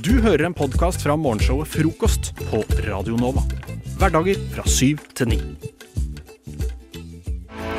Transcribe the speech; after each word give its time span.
Du 0.00 0.22
hører 0.22 0.46
en 0.46 0.54
podkast 0.56 1.02
fra 1.04 1.14
morgenshowet 1.20 1.68
Frokost 1.68 2.30
på 2.48 2.62
Radio 2.86 3.16
Nova. 3.20 3.42
Hverdager 4.00 4.38
fra 4.54 4.64
syv 4.68 5.02
til 5.16 5.32
ni. 5.34 5.38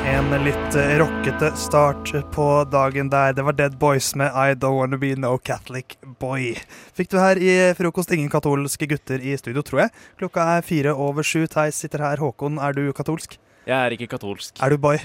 En 0.08 0.30
litt 0.44 0.76
eh, 0.78 0.94
rockete 1.00 1.50
start 1.58 2.12
på 2.34 2.46
dagen 2.70 3.10
der. 3.10 3.34
Det 3.34 3.44
var 3.46 3.56
Dead 3.58 3.78
Boys 3.80 4.12
med 4.18 4.30
I 4.30 4.54
Don't 4.54 4.78
Wanna 4.78 5.00
Be 5.00 5.14
No 5.18 5.34
Catholic 5.42 5.96
Boy. 6.20 6.52
Fikk 6.94 7.10
du 7.10 7.18
her 7.18 7.40
i 7.40 7.54
frokost 7.78 8.12
ingen 8.14 8.30
katolske 8.32 8.88
gutter 8.90 9.18
i 9.18 9.34
studio, 9.40 9.64
tror 9.66 9.86
jeg. 9.86 9.94
Klokka 10.20 10.46
er 10.58 10.66
fire 10.66 10.94
over 10.94 11.26
sju. 11.26 11.48
Theis 11.50 11.80
sitter 11.82 12.04
her. 12.06 12.22
Håkon, 12.22 12.60
er 12.62 12.76
du 12.76 12.86
katolsk? 12.94 13.40
Jeg 13.66 13.74
er 13.80 13.96
ikke 13.96 14.12
katolsk. 14.14 14.54
Er 14.62 14.70
du 14.70 14.78
boy? 14.78 15.00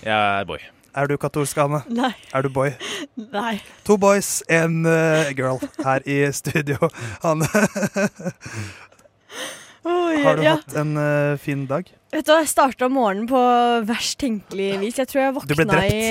Jeg 0.00 0.14
er 0.14 0.48
boy. 0.48 0.62
Er 0.94 1.08
du 1.10 1.16
katolsk, 1.18 1.58
Anne? 1.58 1.80
Nei. 1.90 2.12
Er 2.30 2.44
du 2.46 2.50
boy? 2.54 2.70
Nei. 3.32 3.56
To 3.86 3.96
boys, 3.98 4.44
en 4.46 4.84
uh, 4.86 5.26
girl 5.34 5.58
her 5.82 6.04
i 6.06 6.20
studio. 6.30 6.90
Anne, 7.26 7.48
Oi, 9.84 10.22
har 10.22 10.38
du 10.38 10.44
ja. 10.46 10.54
hatt 10.56 10.76
en 10.80 10.94
uh, 10.96 11.34
fin 11.42 11.66
dag? 11.68 11.90
Vet 12.14 12.24
du 12.24 12.30
hva, 12.30 12.38
Jeg 12.44 12.52
starta 12.52 12.86
morgenen 12.88 13.26
på 13.28 13.40
verst 13.88 14.20
tenkelig 14.22 14.70
vis. 14.84 15.00
Jeg 15.02 15.10
tror 15.10 15.20
jeg 15.24 15.34
våkna 15.40 15.82
i 15.90 16.04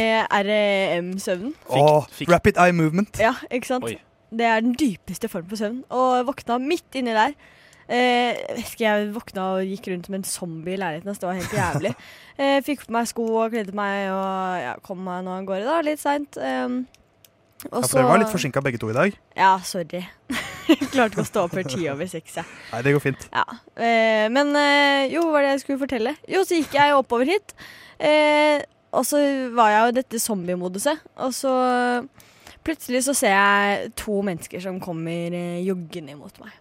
REM-søvnen. 0.49 1.55
Åh, 1.71 2.11
rapid 2.29 2.59
eye 2.59 2.75
movement. 2.75 3.23
Ja, 3.23 3.33
ikke 3.49 3.71
sant? 3.71 3.87
Oi. 3.87 3.95
Det 4.33 4.45
er 4.49 4.61
den 4.65 4.75
dypeste 4.75 5.29
form 5.31 5.47
for 5.47 5.61
søvn. 5.61 5.79
Og 5.93 6.17
jeg 6.19 6.27
våkna 6.27 6.59
midt 6.61 6.99
inni 6.99 7.15
der. 7.15 7.33
Eh, 7.87 8.63
jeg 8.79 9.07
våkna 9.15 9.47
og 9.57 9.67
gikk 9.67 9.91
rundt 9.91 10.07
som 10.07 10.17
en 10.17 10.27
zombie 10.27 10.75
i 10.77 10.79
leiligheten. 10.79 11.15
Det 11.19 11.27
var 11.27 11.39
helt 11.39 11.55
jævlig. 11.57 11.93
eh, 12.39 12.57
fikk 12.65 12.85
på 12.87 12.95
meg 12.95 13.09
sko 13.11 13.27
og 13.43 13.55
kledde 13.55 13.75
meg 13.77 14.09
og 14.13 14.59
ja, 14.63 14.75
kom 14.85 15.03
meg 15.05 15.23
nå 15.25 15.37
av 15.39 15.47
gårde, 15.49 15.67
da, 15.67 15.79
litt 15.85 16.03
seint. 16.03 16.39
Um, 16.39 16.83
Ja, 17.63 17.79
for 17.79 17.95
dere 17.95 18.09
var 18.09 18.19
litt 18.19 18.31
forsinka 18.33 18.59
begge 18.59 18.79
to 18.81 18.89
i 18.91 18.95
dag. 18.95 19.13
Ja, 19.39 19.53
sorry. 19.63 20.01
Klarte 20.91 21.13
ikke 21.13 21.23
å 21.23 21.27
stå 21.27 21.45
opp 21.45 21.53
før 21.55 21.67
ti 21.71 21.85
over 21.91 22.09
seks. 22.11 22.35
Ja. 22.41 22.43
Nei, 22.73 22.81
det 22.83 22.91
går 22.95 23.03
fint. 23.03 23.23
Ja. 23.31 23.45
Eh, 23.77 24.25
men 24.33 24.51
eh, 24.59 25.13
jo, 25.13 25.23
hva 25.29 25.37
var 25.37 25.45
det 25.47 25.53
jeg 25.53 25.63
skulle 25.63 25.79
fortelle? 25.85 26.15
Jo, 26.27 26.43
så 26.47 26.59
gikk 26.59 26.75
jeg 26.75 26.97
oppover 26.97 27.29
hit. 27.31 27.55
Eh, 28.03 28.59
og 28.93 29.07
så 29.07 29.21
var 29.55 29.71
jeg 29.71 29.79
jo 29.79 29.93
i 29.93 29.97
dette 30.01 30.21
zombie-moduset. 30.21 31.07
Og 31.23 31.31
så 31.35 31.53
plutselig 32.67 33.03
så 33.07 33.15
ser 33.17 33.33
jeg 33.33 33.93
to 33.99 34.19
mennesker 34.25 34.63
som 34.63 34.81
kommer 34.83 35.35
eh, 35.39 35.63
joggende 35.65 36.17
imot 36.17 36.43
meg. 36.43 36.51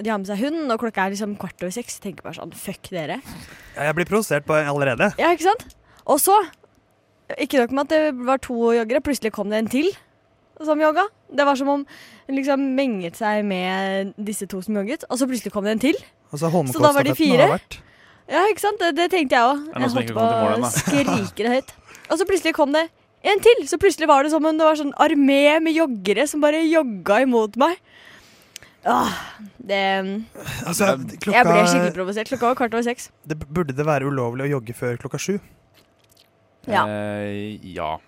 De 0.00 0.10
har 0.12 0.18
med 0.20 0.28
seg 0.30 0.40
hund, 0.40 0.62
og 0.72 0.80
klokka 0.82 1.06
er 1.06 1.14
liksom 1.14 1.34
kvart 1.40 1.60
over 1.64 1.74
seks. 1.74 1.98
Jeg 1.98 2.04
tenker 2.08 2.26
bare 2.26 2.38
sånn, 2.38 2.54
fuck 2.56 2.88
dere. 2.92 3.20
Ja, 3.76 3.90
jeg 3.90 3.98
blir 3.98 4.08
provosert 4.08 4.46
på 4.48 4.56
allerede. 4.56 5.10
Ja, 5.20 5.32
ikke 5.34 5.48
sant? 5.50 5.66
Og 6.10 6.20
så, 6.22 6.36
ikke 7.38 7.60
nok 7.62 7.74
med 7.76 7.86
at 7.86 7.92
det 7.94 8.26
var 8.26 8.40
to 8.42 8.72
joggere, 8.74 9.02
plutselig 9.04 9.32
kom 9.36 9.52
det 9.52 9.60
en 9.60 9.70
til 9.70 9.90
som 10.60 10.80
jogga. 10.80 11.06
Det 11.32 11.44
var 11.48 11.56
som 11.56 11.68
om 11.72 11.84
hun 12.28 12.36
liksom 12.36 12.64
menget 12.76 13.16
seg 13.16 13.44
med 13.48 14.10
disse 14.20 14.48
to 14.50 14.60
som 14.64 14.76
jogget, 14.76 15.06
og 15.08 15.16
så 15.20 15.28
plutselig 15.28 15.52
kom 15.54 15.64
det 15.64 15.76
en 15.78 15.84
til. 15.86 16.00
Altså, 16.30 16.50
Så 16.50 16.82
da 16.82 16.92
var 16.92 17.06
de 17.06 17.14
fire. 17.16 17.46
Ja, 18.30 18.44
ikke 18.46 18.62
sant? 18.62 18.78
Det, 18.78 18.92
det 18.98 19.08
tenkte 19.10 19.34
jeg 19.38 19.42
òg. 19.42 19.62
Jeg 19.72 19.90
holdt 19.94 20.12
på 20.14 20.26
å 20.26 20.70
skrike 20.70 21.46
det 21.46 21.54
høyt. 21.56 21.72
Og 22.10 22.20
så 22.20 22.26
plutselig 22.28 22.54
kom 22.54 22.74
det 22.76 22.84
en 23.26 23.42
til. 23.42 23.64
Så 23.66 23.78
plutselig 23.80 24.06
var 24.10 24.22
det 24.22 24.30
som 24.34 24.44
om 24.46 24.58
det 24.60 24.66
var 24.68 24.78
sånn 24.78 24.92
armé 25.02 25.58
med 25.64 25.74
joggere 25.74 26.28
som 26.30 26.44
bare 26.44 26.60
jogga 26.68 27.22
imot 27.24 27.58
meg. 27.60 27.80
Åh, 28.88 29.12
det 29.60 29.80
Altså, 30.64 30.94
Jeg 30.96 31.44
ble 31.44 31.64
skikkelig 31.68 31.94
provosert. 31.96 32.30
Klokka 32.32 32.48
var 32.52 32.56
kvart 32.62 32.74
over 32.74 32.86
seks. 32.86 33.10
det, 33.28 33.36
burde 33.48 33.74
det 33.76 33.84
være 33.86 34.08
ulovlig 34.08 34.46
å 34.48 34.52
jogge 34.56 34.74
før 34.76 34.96
klokka 34.96 35.20
sju? 35.20 35.38
Ja. 36.68 36.86
Eh, 36.88 37.58
ja. 37.76 37.98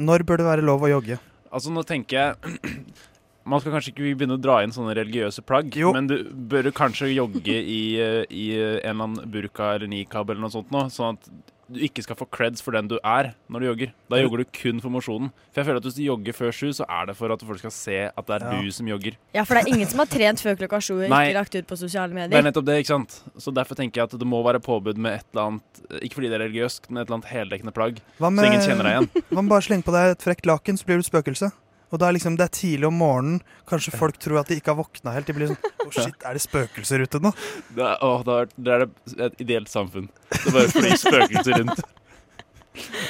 Når 0.00 0.24
bør 0.28 0.40
det 0.40 0.46
være 0.48 0.64
lov 0.64 0.84
å 0.84 0.90
jogge? 0.90 1.18
Altså, 1.52 1.72
nå 1.72 1.84
tenker 1.84 2.16
jeg 2.16 2.58
Man 3.48 3.58
skal 3.60 3.72
kanskje 3.74 3.90
ikke 3.90 4.04
begynne 4.14 4.36
å 4.38 4.40
dra 4.40 4.60
inn 4.62 4.70
sånne 4.70 4.94
religiøse 4.94 5.42
plagg, 5.42 5.74
Jo. 5.74 5.90
men 5.92 6.06
du 6.06 6.14
bør 6.30 6.68
kanskje 6.70 7.08
jogge 7.10 7.56
i, 7.58 7.80
eh, 7.98 8.22
i 8.30 8.44
en 8.54 8.78
eller 8.78 9.02
annen 9.08 9.32
burka 9.34 9.72
eller 9.74 9.90
nikab 9.90 10.30
eller 10.30 10.44
noe 10.44 10.54
sånt 10.54 10.70
nå, 10.70 10.84
sånn 10.94 11.18
at 11.18 11.26
du 11.74 11.80
ikke 11.84 12.02
skal 12.04 12.16
få 12.18 12.26
creds 12.32 12.62
for 12.64 12.74
den 12.76 12.88
du 12.90 12.96
er 13.02 13.32
når 13.52 13.60
du 13.62 13.66
jogger. 13.70 13.92
Da 14.12 14.20
jogger 14.20 14.42
du 14.42 14.44
kun 14.56 14.80
for 14.84 14.92
mosjonen. 14.94 15.30
For 15.52 15.62
jeg 15.62 15.68
føler 15.68 15.80
at 15.82 15.86
hvis 15.88 15.96
du 15.98 16.02
jogger 16.04 16.36
før 16.36 16.52
sju, 16.54 16.68
så 16.76 16.86
er 16.88 17.08
det 17.10 17.16
for 17.18 17.32
at 17.34 17.44
folk 17.48 17.62
skal 17.62 17.74
se 17.74 17.96
at 18.10 18.26
det 18.28 18.36
er 18.38 18.46
Ja. 18.46 18.60
du 18.62 18.70
som 18.70 18.86
jogger. 18.88 19.16
Ja, 19.34 19.44
for 19.44 19.54
det 19.54 19.64
er 19.64 19.74
ingen 19.74 19.88
som 19.88 19.98
har 20.02 20.06
trent 20.06 20.40
før 20.44 20.56
klokka 20.56 20.80
sju 20.80 20.94
og 21.00 21.04
ikke 21.08 21.34
lagt 21.34 21.54
ut 21.54 21.66
på 21.66 21.76
sosiale 21.78 22.12
Det 22.28 22.38
er 22.38 22.42
nettopp 22.42 22.66
det, 22.66 22.78
ikke 22.84 22.92
sant? 22.94 23.22
Så 23.38 23.52
derfor 23.54 23.74
tenker 23.74 24.00
jeg 24.00 24.04
at 24.12 24.18
det 24.18 24.26
må 24.26 24.42
være 24.44 24.60
påbud 24.60 24.96
med 24.96 25.20
et 25.20 25.26
eller 25.32 25.46
annet 25.48 26.02
Ikke 26.02 26.14
fordi 26.14 26.28
det 26.28 26.40
er 26.40 26.44
religiøst, 26.48 26.90
men 26.90 27.02
et 27.02 27.08
eller 27.08 27.20
annet 27.20 27.32
heldekkende 27.32 27.72
plagg. 27.72 28.00
Hva 28.18 28.30
Så 28.30 28.46
ingen 28.46 28.60
kjenner 28.60 28.84
deg 28.84 28.92
igjen. 28.96 29.22
Hva 29.32 29.42
med 29.42 29.50
bare 29.50 29.62
slenge 29.62 29.84
på 29.84 29.92
deg 29.92 30.16
et 30.16 30.22
frekt 30.22 30.46
laken, 30.46 30.76
så 30.78 30.84
blir 30.86 31.00
du 31.00 31.04
et 31.06 31.10
spøkelse? 31.10 31.52
Og 31.92 32.00
da 32.00 32.08
er 32.08 32.16
liksom, 32.16 32.36
Det 32.40 32.46
er 32.48 32.52
tidlig 32.56 32.88
om 32.88 32.96
morgenen. 32.96 33.40
Kanskje 33.68 33.92
folk 33.94 34.16
tror 34.20 34.40
at 34.40 34.48
de 34.50 34.56
ikke 34.58 34.72
har 34.72 34.78
våkna 34.80 35.12
helt. 35.14 35.28
De 35.28 35.36
blir 35.36 35.50
sånn 35.52 35.72
Å, 35.84 35.90
shit, 35.92 36.16
er 36.24 36.38
det 36.38 36.42
spøkelser 36.44 37.04
ute 37.04 37.20
nå? 37.22 37.32
Det 37.76 37.84
er, 37.84 37.98
åh, 38.06 38.22
det 38.26 38.36
er, 38.38 38.52
det 38.56 38.76
er 38.76 39.26
et 39.28 39.42
ideelt 39.44 39.68
samfunn. 39.72 40.08
Det 40.32 40.54
bare 40.54 40.70
flyr 40.72 40.94
spøkelser 41.00 41.58
rundt. 41.60 41.82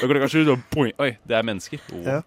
Og 0.03 0.09
klokka 0.11 0.29
sju, 0.33 0.41
og 0.51 0.65
boing, 0.75 0.95
Oi, 1.03 1.13
det 1.29 1.37
er 1.39 1.47
mennesker. 1.47 1.83
Oh. 1.95 2.01
Ja. 2.03 2.23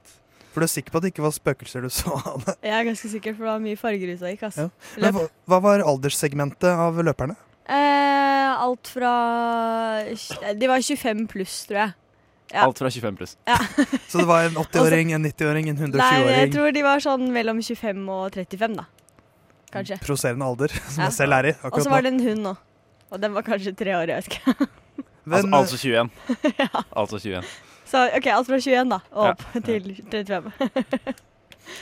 For 0.56 0.64
du 0.64 0.70
er 0.70 0.72
sikker 0.72 0.94
på 0.94 1.02
at 1.02 1.04
det 1.04 1.12
ikke 1.12 1.26
var 1.26 1.34
spøkelser 1.36 1.84
du 1.84 1.90
så? 1.92 2.16
Anne? 2.32 2.56
Jeg 2.64 2.72
er 2.78 2.88
ganske 2.88 3.12
sikker, 3.12 3.36
for 3.36 3.44
det 3.44 3.52
var 3.52 3.66
mye 3.66 3.80
farger 3.82 4.14
ute 4.14 4.22
og 4.24 4.32
gikk. 4.32 4.46
Altså. 4.48 4.70
Ja. 4.70 5.02
Men 5.04 5.18
hva, 5.18 5.26
hva 5.52 5.60
var 5.66 5.84
alderssegmentet 5.84 6.70
av 6.72 7.02
løperne? 7.04 7.36
Eh, 7.66 8.52
alt 8.62 8.88
fra 8.94 9.12
De 10.56 10.70
var 10.70 10.80
25 10.86 11.26
pluss, 11.34 11.58
tror 11.68 11.82
jeg. 11.82 11.96
Ja. 12.54 12.64
Alt 12.68 12.78
fra 12.80 12.90
25 12.94 13.16
pluss. 13.18 13.38
Så 14.12 14.20
det 14.22 14.28
var 14.30 14.46
en 14.46 14.56
80-åring, 14.62 15.12
en 15.18 15.26
90-åring, 15.26 15.70
en 15.72 15.80
Nei, 15.82 15.90
jeg 15.90 15.96
120-åring. 15.98 16.52
tror 16.54 16.72
de 16.78 16.84
var 16.86 17.02
sånn 17.04 17.26
mellom 17.34 17.62
25 17.66 18.04
og 18.16 18.36
35, 18.38 18.76
da. 18.78 18.86
Kanskje. 19.74 19.98
Proserende 20.06 20.46
alder, 20.48 20.76
som 20.94 21.02
Ja. 21.04 21.10
jeg 21.10 21.18
selv 21.18 21.34
er 21.40 21.50
i 21.50 21.54
Og 21.72 21.80
så 21.82 21.90
var 21.92 22.06
det 22.06 22.14
en 22.14 22.22
hund 22.28 22.44
nå. 22.46 22.56
Og 23.12 23.22
den 23.22 23.34
var 23.36 23.46
kanskje 23.48 23.74
tre 23.78 23.96
år, 23.98 24.08
jeg 24.14 24.24
husker. 24.24 24.68
Men, 25.26 25.54
Altså, 25.56 25.58
altså 25.58 25.78
21. 25.82 26.10
Altså 26.96 27.18
21. 27.18 27.48
Så 27.90 28.02
OK, 28.18 28.28
alt 28.30 28.48
fra 28.50 28.60
21 28.62 28.90
da, 28.94 29.00
og 29.14 29.32
opp 29.32 29.42
til 29.66 29.88
35. 30.12 30.52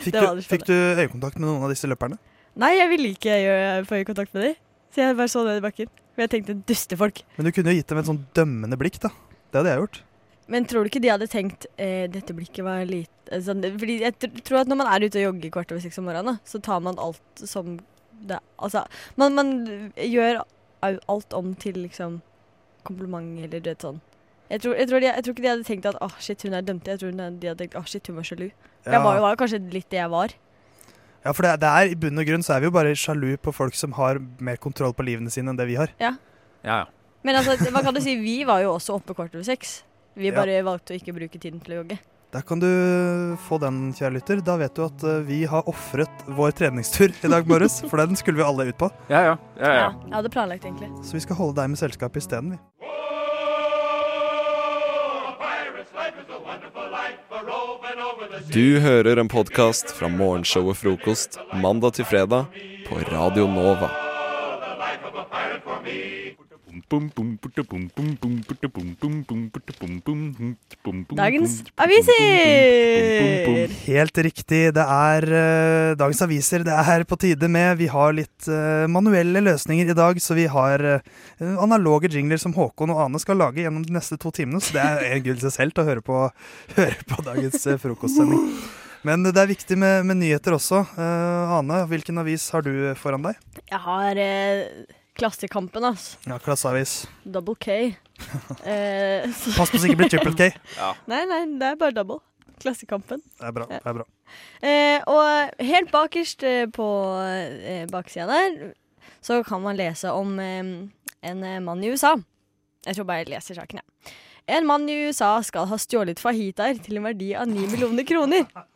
fikk, 0.04 0.16
du, 0.16 0.42
fikk 0.48 0.64
du 0.68 0.74
øyekontakt 0.74 1.40
med 1.40 1.48
noen 1.50 1.66
av 1.68 1.72
disse 1.74 1.88
løperne? 1.92 2.18
Nei, 2.60 2.72
jeg 2.78 2.90
ville 2.92 3.12
ikke 3.16 3.36
få 3.90 4.00
øyekontakt 4.00 4.34
med 4.36 4.48
dem. 4.48 4.56
Så 4.94 5.02
jeg 5.04 5.18
bare 5.20 5.32
så 5.32 5.44
ned 5.48 5.60
i 5.60 5.64
bakken. 5.66 5.92
For 6.14 6.22
jeg 6.24 6.32
tenkte 6.36 6.56
dustefolk. 6.70 7.24
Men 7.38 7.48
du 7.48 7.52
kunne 7.56 7.74
jo 7.74 7.80
gitt 7.82 7.90
dem 7.90 8.00
et 8.04 8.08
sånn 8.10 8.20
dømmende 8.38 8.78
blikk, 8.80 9.00
da. 9.02 9.10
Det 9.52 9.60
hadde 9.60 9.72
jeg 9.74 9.82
gjort. 9.82 10.02
Men 10.52 10.66
tror 10.68 10.84
du 10.84 10.92
ikke 10.92 11.02
de 11.04 11.12
hadde 11.14 11.30
tenkt 11.32 11.68
eh, 11.80 12.06
dette 12.12 12.36
blikket 12.36 12.66
var 12.66 12.84
lite 12.88 13.32
eh, 13.32 13.42
sånn, 13.44 13.64
Fordi 13.80 14.00
jeg 14.02 14.18
tror 14.44 14.64
at 14.64 14.72
når 14.72 14.80
man 14.82 14.90
er 14.92 15.06
ute 15.06 15.22
og 15.22 15.28
jogger 15.30 15.54
kvart 15.56 15.72
over 15.72 15.84
seks 15.84 16.00
om 16.02 16.10
morgenen, 16.10 16.36
da, 16.36 16.50
så 16.50 16.60
tar 16.64 16.84
man 16.84 17.00
alt 17.00 17.44
som 17.48 17.78
det 18.24 18.40
Altså, 18.58 18.84
man, 19.20 19.36
man 19.40 19.54
gjør 19.96 20.44
alt 20.84 21.36
om 21.36 21.54
til 21.60 21.80
liksom 21.86 22.22
kompliment 22.84 23.40
eller 23.40 23.64
du 23.64 23.70
vet 23.72 23.84
sånn. 23.84 24.02
Jeg 24.52 24.62
tror, 24.64 24.76
jeg, 24.76 24.88
tror 24.90 25.02
de, 25.02 25.08
jeg 25.08 25.24
tror 25.24 25.34
ikke 25.34 25.44
de 25.44 25.52
hadde 25.54 25.68
tenkt 25.68 25.86
at 25.90 26.00
åh, 26.04 26.16
shit, 26.22 26.44
hun 26.44 26.56
er 26.58 26.66
dømt. 26.68 26.88
Jeg 26.88 27.00
tror 27.00 27.14
de 27.16 27.48
hadde 27.48 27.56
tenkt 27.64 27.78
åh, 27.80 27.86
shit, 27.88 28.08
hun 28.12 28.20
var 28.20 28.28
sjalu. 28.28 28.50
For 28.84 28.96
Jeg 28.96 29.06
var 29.06 29.16
jo 29.18 29.24
var 29.24 29.40
kanskje 29.40 29.60
litt 29.72 29.88
det 29.92 30.02
jeg 30.02 30.12
var. 30.12 30.36
Ja, 31.24 31.32
for 31.32 31.48
det, 31.48 31.54
det 31.64 31.70
er 31.72 31.94
i 31.94 31.96
bunn 31.96 32.20
og 32.20 32.28
grunn 32.28 32.44
så 32.44 32.58
er 32.58 32.64
vi 32.64 32.68
jo 32.68 32.76
bare 32.76 32.92
sjalu 33.00 33.38
på 33.40 33.54
folk 33.56 33.78
som 33.80 33.96
har 33.96 34.20
mer 34.44 34.60
kontroll 34.62 34.92
på 34.96 35.06
livene 35.08 35.32
sine 35.32 35.54
enn 35.54 35.60
det 35.60 35.70
vi 35.72 35.80
har. 35.80 35.94
Ja, 36.04 36.12
ja. 36.68 36.82
Men 37.24 37.40
altså, 37.40 37.56
hva 37.72 37.82
kan 37.86 37.96
du 37.96 38.02
si, 38.04 38.18
vi 38.20 38.42
var 38.48 38.60
jo 38.66 38.74
også 38.76 38.98
oppe 39.00 39.16
kvart 39.16 39.36
over 39.38 39.48
seks. 39.48 39.80
Vi 40.16 40.30
Ja. 40.30 40.36
bare 40.36 40.62
valgte 40.64 40.94
å 40.94 41.00
ikke 41.00 41.14
bruke 41.16 41.40
tiden 41.40 41.60
til 41.64 41.74
å 41.74 41.84
jogge. 41.84 42.00
Der 42.34 42.42
kan 42.42 42.58
du 42.60 42.68
få 43.48 43.60
den, 43.62 43.94
kjære 43.94 44.14
lytter. 44.18 44.42
Da 44.42 44.56
vet 44.58 44.74
du 44.74 44.84
at 44.86 45.04
eh, 45.04 45.20
vi 45.22 45.44
har 45.46 45.62
ofret 45.70 46.10
vår 46.28 46.52
treningstur 46.58 47.12
i 47.24 47.28
dag 47.30 47.46
morges, 47.48 47.82
for 47.86 47.98
den 48.02 48.16
skulle 48.16 48.38
vi 48.38 48.44
alle 48.44 48.66
ut 48.72 48.78
på. 48.78 48.90
Ja, 49.10 49.22
ja. 49.22 49.36
ja, 49.60 49.74
ja. 49.74 49.90
Jeg 50.08 50.14
hadde 50.18 50.30
planlagt, 50.34 50.66
egentlig. 50.66 50.90
Så 51.06 51.14
vi 51.14 51.20
skal 51.20 51.36
holde 51.38 51.62
deg 51.62 51.70
med 51.70 51.78
selskap 51.78 52.18
isteden, 52.18 52.56
vi. 52.56 52.58
Du 58.54 58.80
hører 58.80 59.18
en 59.18 59.28
podkast 59.30 59.92
fra 59.92 60.08
morgenshowet 60.10 60.78
Frokost 60.78 61.38
mandag 61.62 61.94
til 61.98 62.06
fredag 62.06 62.46
på 62.88 62.98
Radio 63.12 63.48
Nova. 63.48 63.90
Dagens 71.20 71.56
aviser! 71.86 73.76
Helt 73.88 74.18
riktig. 74.28 74.62
Det 74.76 74.86
er 74.98 75.28
uh, 75.30 75.96
dagens 76.00 76.22
aviser 76.26 76.66
det 76.68 76.74
er 76.74 77.06
på 77.10 77.20
tide 77.22 77.50
med. 77.52 77.78
Vi 77.80 77.88
har 77.92 78.14
litt 78.16 78.50
uh, 78.50 78.86
manuelle 78.92 79.44
løsninger 79.44 79.90
i 79.94 79.98
dag, 79.98 80.20
så 80.22 80.38
vi 80.38 80.46
har 80.52 80.84
uh, 80.84 81.00
analoge 81.64 82.12
jingler 82.14 82.42
som 82.42 82.54
Håkon 82.58 82.94
og 82.94 83.02
Ane 83.06 83.22
skal 83.22 83.40
lage 83.40 83.64
gjennom 83.64 83.86
de 83.86 83.94
neste 83.96 84.18
to 84.22 84.32
timene. 84.34 84.62
Så 84.64 84.76
det 84.76 84.84
er 84.84 85.04
en 85.12 85.26
gull 85.26 85.40
i 85.40 85.46
seg 85.46 85.56
selv 85.58 85.76
til 85.76 85.84
å 85.84 85.90
høre 85.90 86.06
på, 86.06 86.24
høre 86.78 87.08
på 87.10 87.26
dagens 87.26 87.68
eh, 87.68 87.80
frokostsending. 87.82 88.48
Men 89.04 89.26
det 89.26 89.36
er 89.36 89.50
viktig 89.52 89.78
med, 89.80 90.06
med 90.08 90.22
nyheter 90.22 90.56
også. 90.56 90.84
Eh, 90.96 91.56
Ane, 91.58 91.84
hvilken 91.92 92.22
avis 92.22 92.48
har 92.56 92.64
du 92.66 92.94
foran 93.00 93.26
deg? 93.26 93.40
Jeg 93.68 93.82
har 93.84 94.22
eh, 94.22 94.62
Klassekampen, 95.18 95.84
ass. 95.86 96.18
Ja, 96.26 96.40
Klasseavis. 96.42 97.04
Double 97.26 97.56
K. 97.60 97.80
Eh, 98.66 99.26
så- 99.34 99.54
Pass 99.58 99.72
på 99.72 99.78
så 99.82 99.88
ikke 99.90 99.98
blir 100.04 100.10
triple 100.14 100.34
K. 100.38 100.48
Nei, 101.12 101.24
nei, 101.30 101.42
det 101.60 101.68
er 101.74 101.76
bare 101.82 101.94
double. 101.98 102.20
Klassekampen. 102.62 103.22
Det 103.40 103.48
er 103.50 103.52
bra. 103.56 103.66
det 103.70 103.82
er 103.84 103.98
bra. 103.98 104.06
Eh, 104.64 105.00
og 105.12 105.64
helt 105.68 105.92
bakerst 105.92 106.44
eh, 106.48 106.66
på 106.72 106.88
eh, 107.22 107.84
baksida 107.92 108.28
der 108.30 108.74
så 109.24 109.42
kan 109.48 109.62
man 109.64 109.78
lese 109.80 110.12
om 110.16 110.34
eh, 110.40 110.62
en 111.24 111.44
eh, 111.44 111.60
mann 111.64 111.84
i 111.84 111.92
USA. 111.92 112.14
Jeg 112.86 112.96
tror 112.98 113.08
bare 113.10 113.22
jeg 113.24 113.34
leser 113.34 113.56
saken, 113.60 113.82
jeg. 113.82 114.14
En 114.58 114.66
mann 114.68 114.88
i 114.92 114.96
USA 115.08 115.38
skal 115.46 115.68
ha 115.70 115.78
stjålet 115.80 116.20
fajitaer 116.20 116.80
til 116.84 116.98
en 117.00 117.06
verdi 117.08 117.30
av 117.40 117.48
9 117.48 117.68
millioner 117.72 118.04
kroner. 118.08 118.48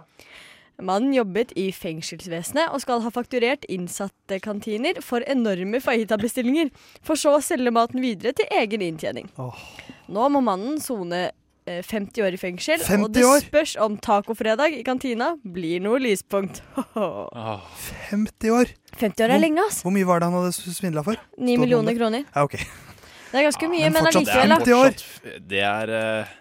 Mannen 0.77 1.13
jobbet 1.15 1.55
i 1.57 1.71
fengselsvesenet 1.73 2.69
og 2.69 2.83
skal 2.83 3.01
ha 3.01 3.09
fakturert 3.13 3.65
innsatte 3.71 4.37
kantiner 4.43 4.99
for 5.01 5.25
enorme 5.25 5.81
fajitabestillinger, 5.81 6.69
for 7.01 7.17
så 7.17 7.37
å 7.39 7.41
selge 7.41 7.73
maten 7.73 8.03
videre 8.03 8.35
til 8.37 8.45
egen 8.59 8.83
inntjening. 8.85 9.31
Oh. 9.41 9.57
Nå 10.13 10.27
må 10.35 10.43
mannen 10.45 10.77
sone 10.83 11.23
eh, 11.65 11.81
50 11.81 12.21
år 12.27 12.37
i 12.37 12.41
fengsel, 12.41 12.85
og 12.99 13.09
det 13.15 13.25
år? 13.25 13.41
spørs 13.47 13.73
om 13.81 13.97
tacofredag 13.97 14.77
i 14.77 14.83
kantina 14.85 15.33
blir 15.41 15.81
noe 15.83 16.01
lyspunkt. 16.03 16.61
Oh. 16.97 17.61
50 18.09 18.53
år! 18.53 18.69
50 18.97 19.25
år 19.25 19.33
er 19.33 19.41
lenge, 19.41 19.65
ass. 19.65 19.81
Hvor 19.85 19.93
mye 19.93 20.05
var 20.07 20.21
det 20.21 20.29
han 20.29 20.37
hadde 20.39 20.53
svindla 20.77 21.03
for? 21.05 21.17
9 21.37 21.57
millioner 21.61 21.97
kroner. 21.97 22.25
Ja, 22.33 22.45
ok. 22.45 22.57
Det 22.57 23.41
er 23.41 23.49
ganske 23.49 23.67
mye, 23.69 23.89
men 23.89 23.97
men 23.97 24.09
allikevel. 24.11 24.25
det 24.25 24.45
er 24.45 24.49
da. 24.49 24.57
50 24.61 24.77
år. 24.77 25.41
Det 25.51 25.63
er 25.67 25.93
eh, 25.97 26.35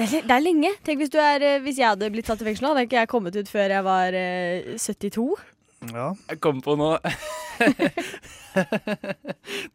Det 0.00 0.06
er, 0.06 0.22
det 0.24 0.32
er 0.32 0.40
lenge. 0.40 0.70
Tenk 0.86 1.02
hvis, 1.02 1.10
du 1.12 1.18
er, 1.20 1.42
eh, 1.44 1.58
hvis 1.60 1.76
jeg 1.76 1.90
hadde 1.90 2.08
blitt 2.12 2.24
tatt 2.30 2.40
i 2.40 2.46
fengsel 2.46 2.64
nå, 2.64 2.70
hadde 2.72 2.86
ikke 2.88 3.02
jeg 3.02 3.10
kommet 3.10 3.36
ut 3.36 3.50
før 3.52 3.74
jeg 3.74 3.84
var 3.84 4.16
eh, 4.16 4.78
72. 4.80 5.26
Ja. 5.92 6.06
Jeg 6.28 6.40
kom 6.44 6.60
på 6.60 6.74
noe 6.76 6.98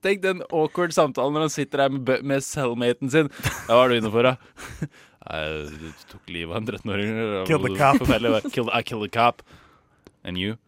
Tenk 0.06 0.22
den 0.22 0.44
awkward 0.54 0.94
samtalen 0.94 1.33
når 1.33 1.48
han 1.48 1.54
sitter 1.54 1.83
der 1.83 1.94
med, 1.94 2.24
med 2.25 2.45
cellmaten 2.45 3.12
sin. 3.13 3.30
Ja, 3.68 3.75
hva 3.75 3.83
er 3.83 3.94
du 3.94 3.98
inne 4.00 4.13
for, 4.13 4.25
da? 4.25 4.36
Jeg 5.25 5.89
tok 6.12 6.30
livet 6.30 6.54
av 6.54 6.60
en 6.60 6.68
13-åring. 6.69 7.10
Kill 7.50 7.63
the 7.63 7.72
cop. 7.74 7.98
Kill, 8.06 8.27
I 8.30 8.42
killed, 8.45 8.69
I 8.69 8.83
killed 8.86 9.01
the 9.01 9.10
cop. 9.10 9.42
And 10.24 10.38
you? 10.38 10.60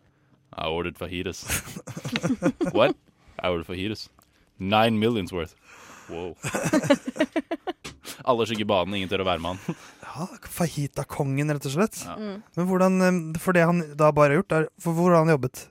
I 0.53 0.65
ordered 0.65 0.97
fajitas. 0.97 1.45
What? 2.73 2.97
I 3.37 3.49
ordered 3.49 3.67
fajitas. 3.67 4.09
Nine 4.57 4.97
millions 4.97 5.31
worth. 5.31 5.53
Wow. 6.09 6.33
Alle 8.27 8.47
skygger 8.49 8.67
banen, 8.69 8.97
ingen 8.97 9.11
tør 9.11 9.23
å 9.23 9.27
være 9.29 9.43
med 9.43 9.55
han. 9.55 9.79
ja 10.07 10.27
Fahita-kongen, 10.57 11.53
rett 11.55 11.67
og 11.69 11.75
slett. 11.77 12.01
Ja. 12.03 12.17
Mm. 12.19 12.37
Men 12.57 12.69
hvordan 12.69 13.01
eh, 13.07 13.19
For 13.43 13.57
det 13.57 13.65
han 13.69 13.83
da 13.99 14.11
bare 14.15 14.35
har 14.35 14.41
gjort, 14.41 14.55
er 14.57 14.69
For 14.83 14.97
hvor 14.97 15.13
har 15.13 15.23
han 15.23 15.33
jobbet? 15.35 15.67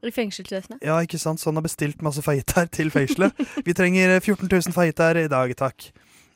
I 0.00 0.12
fengselsvesenet. 0.16 0.80
Ja, 0.86 0.96
ikke 1.04 1.20
sant? 1.20 1.42
Så 1.42 1.50
han 1.50 1.58
har 1.60 1.66
bestilt 1.66 2.00
masse 2.04 2.22
fahitaer 2.24 2.70
til 2.72 2.88
fengselet. 2.94 3.36
Vi 3.66 3.76
trenger 3.76 4.16
eh, 4.16 4.22
14 4.22 4.48
000 4.48 4.76
fahitaer 4.76 5.26
i 5.26 5.28
dag, 5.28 5.52
takk. 5.58 5.90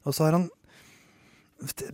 Og 0.05 0.13
så 0.13 0.27
har 0.27 0.37
han 0.37 0.51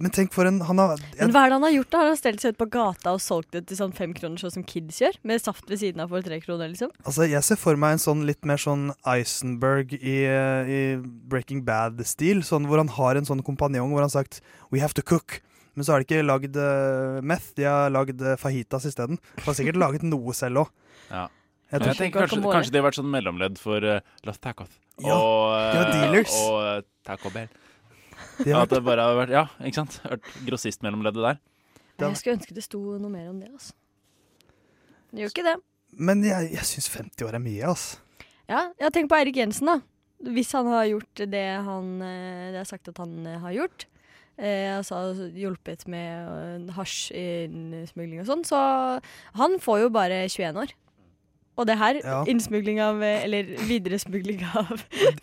Men 0.03 0.13
tenk 0.15 0.33
for 0.35 0.49
en 0.49 0.61
Han 0.67 0.81
har 0.83 1.01
Men 1.19 1.33
hva 1.35 1.45
er 1.45 1.53
det 1.53 1.57
han 1.59 1.67
har 1.67 1.75
gjort? 1.75 1.91
da? 1.91 2.03
Han 2.03 2.13
har 2.13 2.19
stelt 2.21 2.43
seg 2.43 2.55
ut 2.55 2.61
på 2.61 2.69
gata 2.73 3.15
og 3.17 3.23
solgt 3.25 3.53
det 3.57 3.65
til 3.71 3.79
sånn 3.79 3.95
fem 3.97 4.15
kroner, 4.17 4.41
sånn 4.41 4.55
som 4.59 4.67
kids 4.67 5.01
gjør? 5.03 5.19
Med 5.27 5.43
saft 5.43 5.71
ved 5.71 5.83
siden 5.83 6.03
av 6.05 6.13
for 6.13 6.27
tre 6.27 6.41
kroner, 6.43 6.71
liksom? 6.73 6.93
Altså, 7.05 7.27
jeg 7.31 7.47
ser 7.47 7.61
for 7.61 7.79
meg 7.81 7.97
en 7.97 8.03
sånn 8.03 8.25
litt 8.29 8.47
mer 8.49 8.61
sånn 8.61 8.91
Eisenberg 9.09 9.95
i, 9.99 10.19
eh, 10.29 10.71
i 10.71 10.81
Breaking 11.01 11.65
Bad-stil. 11.67 12.45
Sånn 12.47 12.69
hvor 12.71 12.83
han 12.83 12.93
har 12.97 13.21
en 13.21 13.29
sånn 13.29 13.45
kompanjong 13.47 13.93
hvor 13.93 14.05
han 14.05 14.11
har 14.11 14.19
sagt 14.21 14.41
We 14.71 14.83
have 14.83 14.97
to 14.99 15.03
cook. 15.07 15.41
Men 15.75 15.87
så 15.87 15.95
har 15.95 16.03
de 16.03 16.09
ikke 16.09 16.27
lagd 16.27 16.57
uh, 16.59 17.21
meth, 17.23 17.53
de 17.57 17.65
har 17.65 17.93
lagd 17.95 18.21
uh, 18.21 18.35
fajitas 18.41 18.89
isteden. 18.91 19.21
De 19.39 19.47
har 19.47 19.57
sikkert 19.57 19.79
laget 19.79 20.03
noe 20.05 20.35
selv 20.37 20.65
òg. 20.65 20.73
Ja. 21.11 21.29
Jeg 21.71 21.79
tror, 21.79 21.89
jeg 21.93 21.99
tenker 22.01 22.25
kanskje, 22.27 22.43
kanskje 22.43 22.73
det 22.75 22.81
har 22.81 22.87
vært 22.89 22.99
sånn 22.99 23.11
mellomledd 23.13 23.59
for 23.63 23.85
uh, 23.87 24.01
Los 24.27 24.41
Tacos. 24.43 24.73
Ja, 24.99 25.15
og, 25.15 25.53
uh, 25.55 25.77
eh, 25.79 25.93
dealers. 25.95 26.35
Og 26.43 26.57
uh, 26.59 26.81
Taco 27.07 27.31
Bell. 27.35 27.51
De 28.45 28.51
Ja, 28.53 28.63
at 28.65 28.73
det 28.73 28.83
bare 28.87 29.05
har 29.07 29.17
vært 29.19 29.35
Ja, 29.35 29.45
ikke 29.61 29.81
sant? 29.83 30.01
Vært 30.05 30.29
grossistmellomleddet 30.47 31.23
der. 31.27 31.41
Det 32.01 32.09
Jeg 32.09 32.17
skulle 32.21 32.37
ønske 32.39 32.55
det 32.57 32.65
sto 32.65 32.81
noe 32.99 33.13
mer 33.13 33.29
om 33.31 33.41
det. 33.43 33.51
altså. 33.53 33.75
Det 35.11 35.25
gjør 35.25 35.33
ikke 35.35 35.47
det. 35.51 35.57
Men 35.99 36.23
jeg, 36.25 36.53
jeg 36.55 36.65
syns 36.71 36.89
50 36.95 37.27
år 37.27 37.35
er 37.37 37.43
mye, 37.45 37.67
altså. 37.67 37.99
Ja, 38.51 38.65
jeg 38.81 38.93
tenk 38.95 39.11
på 39.11 39.19
Eirik 39.19 39.37
Jensen, 39.37 39.67
da. 39.71 39.79
Hvis 40.31 40.53
han 40.53 40.67
har 40.71 40.85
gjort 40.91 41.23
det 41.33 41.47
han 41.67 41.95
eh, 42.05 42.51
det 42.55 42.61
er 42.61 42.69
sagt 42.69 42.89
at 42.93 42.99
han 43.01 43.15
eh, 43.27 43.39
har 43.41 43.55
gjort, 43.57 43.87
eh, 44.39 44.77
altså 44.77 44.99
hjulpet 45.37 45.87
med 45.89 46.69
eh, 46.69 46.75
hasjinnsmugling 46.77 48.21
og 48.23 48.29
sånn, 48.29 48.45
så 48.47 48.61
han 49.41 49.57
får 49.63 49.85
jo 49.87 49.91
bare 49.95 50.23
21 50.29 50.61
år. 50.65 50.75
Og 51.61 51.67
det 51.69 51.77
her, 51.77 51.99
Ja. 52.01 52.23
innsmugling 52.31 52.79
av 52.81 53.03
eh, 53.05 53.25
Eller 53.27 53.51
videresmugling 53.69 54.41
av 54.57 54.71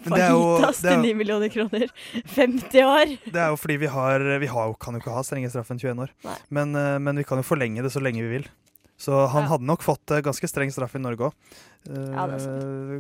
fajitas 0.06 0.82
til 0.84 0.94
jo, 1.00 1.02
9 1.08 1.14
millioner 1.18 1.50
kroner. 1.54 1.90
50 2.36 2.84
år! 2.86 3.16
det 3.26 3.42
er 3.42 3.50
jo 3.54 3.58
fordi 3.58 3.80
vi 3.82 3.90
har 3.92 4.24
Vi 4.44 4.50
har, 4.54 4.74
kan 4.80 4.94
jo 4.98 5.02
ikke 5.02 5.16
ha 5.18 5.24
strengere 5.26 5.50
straff 5.54 5.72
enn 5.74 5.82
21 5.82 6.06
år. 6.06 6.14
Men, 6.54 6.76
eh, 6.78 6.98
men 7.02 7.18
vi 7.18 7.26
kan 7.28 7.42
jo 7.42 7.48
forlenge 7.48 7.82
det 7.86 7.92
så 7.96 8.04
lenge 8.04 8.22
vi 8.22 8.38
vil. 8.38 8.48
Så 8.98 9.14
han 9.30 9.44
Ja. 9.46 9.50
hadde 9.56 9.66
nok 9.70 9.84
fått 9.86 10.10
eh, 10.14 10.22
ganske 10.26 10.48
streng 10.50 10.72
straff 10.74 10.96
i 10.98 11.02
Norge 11.02 11.28
òg. 11.30 11.34
Ja, 11.88 12.26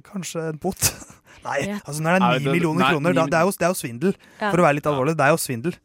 kanskje 0.05 0.49
en 0.53 0.57
bot. 0.61 0.77
Nei, 1.47 1.59
Ja. 1.67 1.77
altså 1.85 2.01
når 2.01 2.17
det 2.17 2.27
er 2.27 2.39
ni 2.39 2.51
millioner 2.57 2.81
nei, 2.85 2.91
kroner, 2.93 3.13
da, 3.17 3.25
det, 3.29 3.37
er 3.39 3.45
jo, 3.45 3.51
det 3.51 3.65
er 3.67 3.71
jo 3.73 3.77
svindel. 3.77 4.13
Ja. 4.39 4.49
For 4.51 4.57
å 4.61 4.65
være 4.67 4.77
litt 4.79 4.87
alvorlig, 4.89 5.15
det 5.19 5.25
er 5.25 5.33
jo 5.33 5.39
svindel. 5.41 5.75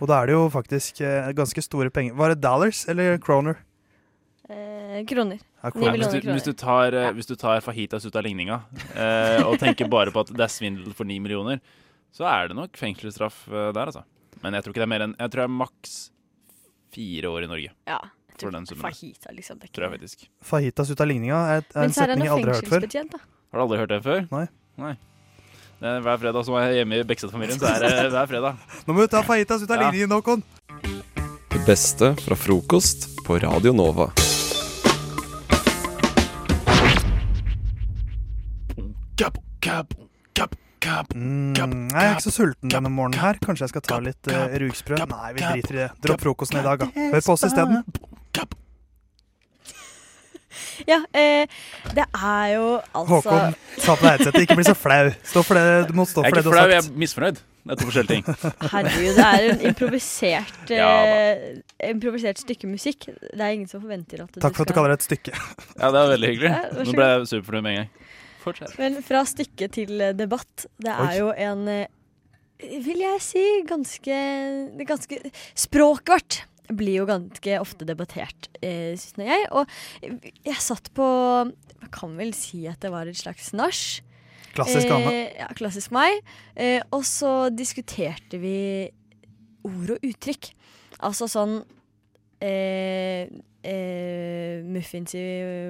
Og 0.00 0.06
da 0.10 0.18
er 0.22 0.26
det 0.30 0.34
jo 0.36 0.42
faktisk 0.52 1.00
eh, 1.06 1.30
ganske 1.36 1.62
store 1.64 1.90
penger. 1.94 2.14
Var 2.18 2.34
det 2.34 2.40
dollars 2.44 2.82
eller 2.90 3.18
kroner? 3.22 3.60
Eh, 4.90 5.04
kroner. 5.06 5.38
Kroner. 5.62 5.98
Hvis 6.00 6.10
du, 6.10 6.30
hvis, 6.32 6.46
du 6.48 6.52
tar, 6.58 6.92
eh, 6.96 7.04
Ja. 7.08 7.12
hvis 7.14 7.28
du 7.30 7.36
tar 7.38 7.60
fajitas 7.62 8.04
ut 8.08 8.16
av 8.16 8.24
ligninga 8.26 8.56
eh, 8.96 9.42
og 9.46 9.58
tenker 9.62 9.86
bare 9.92 10.10
på 10.10 10.24
at 10.24 10.32
det 10.34 10.42
er 10.46 10.50
svindel 10.50 10.94
for 10.96 11.06
ni 11.06 11.20
millioner, 11.22 11.60
så 12.12 12.26
er 12.26 12.48
det 12.50 12.56
nok 12.58 12.74
fengselsstraff 12.80 13.44
eh, 13.48 13.70
der, 13.76 13.86
altså. 13.92 14.02
Men 14.42 14.56
jeg 14.56 14.64
tror 14.64 14.72
ikke 14.74 14.80
det 14.82 14.88
er 14.88 14.94
mer 14.94 15.04
enn 15.04 15.14
Jeg 15.20 15.30
tror 15.30 15.42
det 15.42 15.48
er 15.50 15.52
maks 15.60 15.98
fire 16.90 17.30
år 17.30 17.44
i 17.44 17.50
Norge. 17.50 17.70
Ja. 17.86 18.00
Jeg 18.00 18.40
For 18.40 18.50
tror 18.50 18.56
der. 18.56 18.80
Fajita, 18.80 19.34
liksom. 19.36 19.58
Det 19.60 19.68
Tror 19.76 19.84
jeg 19.86 19.92
faktisk. 19.98 20.24
Fajitas 20.42 20.90
ut 20.90 21.00
av 21.04 21.06
ligninga 21.10 21.40
er, 21.58 21.64
er 21.76 21.84
en 21.84 21.92
setning 21.92 22.24
jeg 22.24 22.32
aldri 22.32 22.54
har 22.54 22.62
hørt 22.62 22.72
før. 22.72 23.20
Har 23.52 23.60
du 23.60 23.64
aldri 23.66 23.78
hørt 23.82 23.92
det 23.92 24.00
før? 24.06 24.24
Nei. 24.32 24.46
Nei. 24.80 24.94
Det 25.80 25.88
er 25.88 26.00
hver 26.04 26.18
fredag 26.24 26.44
som 26.48 26.56
er 26.60 26.72
hjemme 26.76 26.98
i 26.98 27.04
Bekkstedt-familien, 27.08 27.60
så 27.60 27.68
er 27.74 27.84
det 27.84 28.10
hver 28.16 28.26
fredag. 28.32 28.58
Nå 28.88 28.96
må 28.96 29.04
du 29.04 29.12
ta 29.12 29.22
fajitas 29.24 29.62
ut 29.64 29.70
av 29.70 29.76
Ja. 29.76 29.90
ligningen, 29.90 30.16
Håkon! 30.16 30.42
Det 31.50 31.62
beste 31.68 32.14
fra 32.24 32.36
frokost 32.36 33.10
på 33.26 33.40
Radio 33.44 33.72
Nova. 33.76 34.08
Mm, 40.80 41.52
jeg 41.92 41.92
er 41.92 42.14
ikke 42.14 42.24
så 42.24 42.32
sulten 42.32 42.72
denne 42.72 42.88
morgenen 42.92 43.20
her. 43.20 43.36
Kanskje 43.44 43.66
jeg 43.66 43.74
skal 43.74 43.84
ta 43.84 43.98
litt 44.00 44.30
uh, 44.32 44.46
rugsprø? 44.62 44.96
Nei, 45.10 45.32
vi 45.36 45.44
driter 45.44 45.76
i 45.76 45.82
det. 45.82 45.90
Dropp 46.06 46.24
frokosten 46.24 46.62
i 46.62 46.64
dag, 46.64 46.80
da. 46.80 46.88
Hør 47.12 47.26
på 47.26 47.36
oss 47.36 47.44
isteden. 47.50 47.82
Ja, 50.88 50.96
eh, 51.12 51.44
det 51.94 52.06
er 52.16 52.46
jo 52.54 52.64
altså 52.96 53.20
Håkon, 53.20 53.54
ta 53.84 53.94
på 53.94 54.06
deg 54.06 54.14
headsetet. 54.14 54.46
Ikke 54.46 54.56
bli 54.58 54.64
så 54.66 54.74
flau. 54.78 55.12
Stå 55.28 55.42
for 55.46 55.60
det, 55.60 55.64
du 55.90 55.94
må 55.96 56.06
stå 56.08 56.24
Jeg 56.24 56.32
er 56.32 56.34
for 56.34 56.40
det 56.40 56.42
ikke 56.42 56.48
du 56.48 56.54
flau, 56.54 56.62
sagt 56.64 56.72
jeg 56.72 56.82
sagt. 56.86 56.94
er 56.94 57.02
misfornøyd. 57.04 57.40
Det 57.60 57.74
er 57.74 57.80
to 57.80 57.88
forskjellige 57.90 58.16
ting. 58.16 58.52
Herregud, 58.72 59.18
det 59.18 59.26
er 59.28 59.46
en 59.50 59.64
improvisert 59.68 60.70
Ja 60.80 60.90
eh, 61.04 61.90
Improvisert 61.90 62.40
stykke 62.40 62.70
musikk. 62.70 63.10
Det 63.12 63.36
er 63.36 63.52
ingen 63.52 63.68
som 63.68 63.82
forventer 63.84 64.24
at 64.24 64.40
Takk 64.40 64.56
for 64.56 64.64
at 64.64 64.72
du 64.72 64.76
kaller 64.78 64.94
det 64.94 65.02
et 65.02 65.08
stykke. 65.10 65.34
Ja, 65.76 65.90
det 65.92 66.00
er 66.00 66.12
veldig 66.14 66.32
hyggelig. 66.32 66.54
Ja, 66.56 66.62
Nå 66.80 66.96
ble 66.96 67.10
jeg 67.12 67.28
superfornøyd 67.34 67.66
med 67.66 67.76
en 67.76 67.82
gang. 67.82 68.09
Fortsett. 68.40 68.76
Men 68.80 69.00
fra 69.04 69.24
stykke 69.28 69.70
til 69.72 70.00
eh, 70.00 70.14
debatt. 70.16 70.66
Det 70.80 70.92
er 70.92 71.08
Oi. 71.08 71.16
jo 71.20 71.32
en 71.36 71.66
eh, 71.68 71.96
Vil 72.60 73.00
jeg 73.00 73.24
si 73.24 73.42
ganske, 73.68 74.16
ganske 74.88 75.20
Språket 75.56 76.14
vårt 76.14 76.40
blir 76.76 77.00
jo 77.00 77.06
ganske 77.08 77.56
ofte 77.58 77.86
debattert, 77.88 78.46
eh, 78.62 78.94
synes 78.98 79.26
jeg. 79.26 79.48
Og 79.50 79.66
jeg 80.46 80.60
satt 80.62 80.92
på 80.94 81.06
Jeg 81.80 81.90
kan 81.90 82.16
vel 82.18 82.34
si 82.36 82.66
at 82.68 82.80
det 82.84 82.92
var 82.92 83.08
et 83.08 83.16
slags 83.16 83.52
nach. 83.56 84.02
Klassisk 84.54 84.90
Anne. 84.92 85.10
Eh, 85.10 85.38
ja, 85.40 85.48
klassisk 85.56 85.90
meg. 85.94 86.20
Eh, 86.54 86.82
og 86.92 87.04
så 87.08 87.50
diskuterte 87.50 88.38
vi 88.38 88.90
ord 89.66 89.94
og 89.96 90.06
uttrykk. 90.06 90.50
Altså 91.06 91.26
sånn 91.30 91.60
eh, 92.44 93.30
eh, 93.64 94.19
Muffins 94.80 95.14
i 95.18 95.24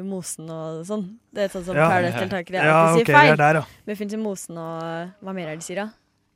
mosen 0.07 0.49
og 0.55 0.81
sånn. 0.88 1.05
Det 1.35 1.45
er 1.49 1.52
sånn 1.52 1.67
som 1.69 1.76
Ja. 1.79 1.88
Paradise-deltakere 1.90 2.62
Ja, 2.62 2.79
alltid 2.87 3.02
ok, 3.02 3.11
sier 3.11 3.19
feil. 3.19 3.33
er 3.35 3.43
der, 3.43 3.61
ja. 3.61 3.64
Muffins 3.90 4.14
i 4.14 4.23
mosen 4.23 4.59
og 4.62 5.12
Hva 5.26 5.35
mer 5.37 5.50
er 5.50 5.57
det 5.57 5.61
de 5.64 5.67
sier, 5.69 5.83
da? 5.85 5.88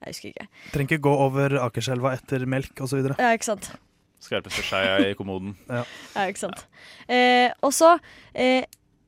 Jeg 0.04 0.12
husker 0.12 0.30
ikke. 0.34 0.46
Trenger 0.74 0.90
ikke 0.98 1.04
gå 1.06 1.12
over 1.24 1.54
Akerselva 1.64 2.12
etter 2.18 2.42
melk 2.50 2.82
osv. 2.84 3.06
Ja, 3.16 3.30
ikke 3.32 3.46
sant. 3.48 3.70
Skarpeste 4.24 4.64
skeia 4.64 4.98
i 5.04 5.14
kommoden. 5.16 5.54
Ja, 5.70 5.84
ikke 6.28 6.42
sant. 6.44 6.66
Eh, 7.08 7.50
og 7.64 7.72
så 7.76 7.94
eh, 8.34 8.64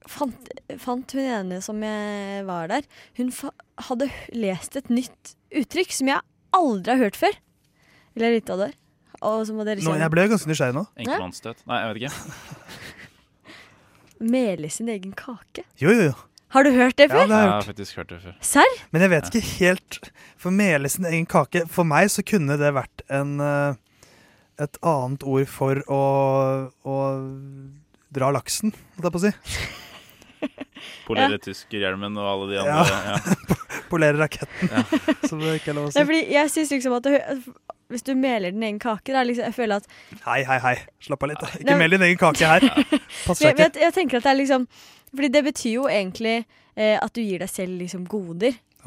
fant, 0.08 0.48
fant 0.80 1.12
hun 1.16 1.20
ene 1.26 1.60
som 1.64 1.80
jeg 1.84 2.46
var 2.48 2.68
der, 2.72 2.88
hun 3.18 3.32
fa 3.34 3.50
hadde 3.90 4.08
lest 4.32 4.76
et 4.80 4.88
nytt 4.88 5.34
uttrykk 5.52 5.92
som 5.92 6.08
jeg 6.08 6.20
aldri 6.56 6.94
har 6.94 7.02
hørt 7.10 7.16
før. 7.20 7.36
Eller 8.16 8.38
litt 8.38 8.48
av 8.52 8.62
det? 8.64 8.70
Og 9.24 9.42
så 9.48 9.52
må 9.56 9.64
dere 9.64 9.80
si 9.80 9.88
Nå, 9.88 9.96
jeg 10.00 10.12
ble 10.12 10.24
ganske 10.28 10.48
nysgjerrig 10.48 10.76
nå. 10.76 10.84
Enkeltmannsstøt. 10.96 11.60
Nei, 11.68 11.80
jeg 11.82 11.88
vet 11.92 12.02
ikke. 12.02 12.12
Mele 14.20 14.70
sin 14.72 14.88
egen 14.88 15.12
kake. 15.16 15.64
Jo, 15.80 15.90
jo, 15.92 16.08
jo. 16.10 16.14
Har 16.54 16.62
du 16.64 16.70
hørt 16.70 16.96
det 16.96 17.08
Ja, 17.10 17.14
før? 17.14 17.26
det 17.26 17.34
har 17.34 17.42
Jeg 17.42 17.46
jeg 17.48 17.54
har 17.56 17.66
faktisk 17.66 17.96
hørt 17.96 18.08
det 18.12 18.20
før. 18.22 18.34
Serr? 18.40 18.76
Men 18.92 19.02
jeg 19.02 19.10
vet 19.10 19.24
ikke 19.34 19.46
helt 19.58 19.98
For 20.38 20.50
mele 20.54 20.88
sin 20.88 21.04
egen 21.04 21.26
kake 21.26 21.64
For 21.68 21.84
meg 21.84 22.06
så 22.14 22.22
kunne 22.22 22.54
det 22.60 22.70
vært 22.76 23.02
en 23.10 23.40
eh, 23.40 23.74
et 24.62 24.78
annet 24.80 25.20
ord 25.28 25.44
for 25.52 25.82
å, 25.92 26.00
å 26.86 26.94
dra 28.16 28.30
laksen, 28.32 28.72
holdt 28.96 29.04
jeg 29.04 29.12
på 29.12 29.20
å 29.20 29.24
si. 29.26 29.32
Polere 31.06 31.36
tyskerhjelmen 31.44 32.16
og 32.16 32.30
alle 32.30 32.46
de 32.54 32.62
andre. 32.62 33.00
Ja. 33.10 33.18
Polere 33.90 34.16
raketten, 34.16 34.72
som 35.28 35.42
det 35.44 35.58
ikke 35.60 35.74
er 35.74 35.76
lov 35.76 35.90
å 35.90 35.92
si. 35.92 35.98
Nei, 36.00 36.06
fordi 36.08 36.22
jeg 36.38 36.52
synes 36.54 36.72
liksom 36.72 36.96
at 36.96 37.04
det, 37.10 37.20
Hvis 37.92 38.02
du 38.02 38.12
meler 38.18 38.50
din 38.50 38.62
egen 38.66 38.78
kake, 38.82 39.12
da 39.14 39.22
liksom, 39.22 39.44
jeg 39.46 39.54
føler 39.54 39.76
at 39.82 39.86
Hei, 40.24 40.40
hei, 40.48 40.58
hei. 40.64 40.74
Slapp 41.06 41.22
av 41.22 41.28
litt. 41.30 41.40
da. 41.42 41.46
Nei, 41.54 41.60
Ikke 41.62 41.76
meld 41.78 41.92
din 41.96 42.02
egen 42.08 42.18
kake 42.18 42.46
her. 42.50 42.66
Passer 43.26 43.52
ikke. 43.52 43.62
jeg, 43.68 43.76
jeg 43.86 43.92
tenker 43.94 44.18
at 44.18 44.24
det 44.26 44.32
er 44.32 44.38
liksom 44.40 44.66
Fordi 45.14 45.28
det 45.36 45.42
betyr 45.46 45.72
jo 45.76 45.84
egentlig 45.90 46.36
eh, 46.42 46.96
at 46.98 47.12
du 47.14 47.20
gir 47.22 47.38
deg 47.44 47.50
selv 47.52 47.78
liksom 47.80 48.06
goder. 48.10 48.54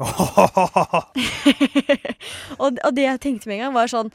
og, 2.60 2.78
og 2.84 2.90
det 2.96 3.04
jeg 3.04 3.20
tenkte 3.20 3.50
med 3.50 3.58
en 3.58 3.64
gang, 3.66 3.74
var 3.76 3.90
sånn 3.92 4.08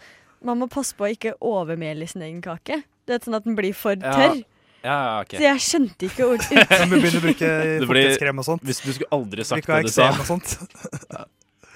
Man 0.45 0.57
må 0.61 0.67
passe 0.71 0.95
på 0.97 1.05
å 1.05 1.11
ikke 1.13 1.35
overmele 1.45 2.07
sin 2.09 2.23
egen 2.25 2.41
kake. 2.45 2.81
Det 3.05 3.13
er 3.17 3.25
sånn 3.25 3.37
at 3.37 3.45
den 3.45 3.57
blir 3.57 3.73
for 3.77 3.97
tørr. 4.01 4.37
ja, 4.41 4.51
Ja, 4.85 4.97
ok. 5.23 5.31
Så 5.33 5.41
jeg 5.47 5.61
skjønte 5.65 6.05
ikke 6.09 6.25
ordet. 6.29 6.45
Du 6.85 6.91
begynner 6.93 7.17
å 7.17 7.23
bruke 7.23 7.47
fuktighetskrem 7.87 8.41
og 8.43 8.45
sånt. 8.45 8.61
Hvis 8.65 8.83
du 8.85 8.91
skulle 8.93 9.09
aldri 9.17 9.45
sagt 9.47 9.65
det 9.65 9.79
du 9.87 9.93
sa. 9.93 10.11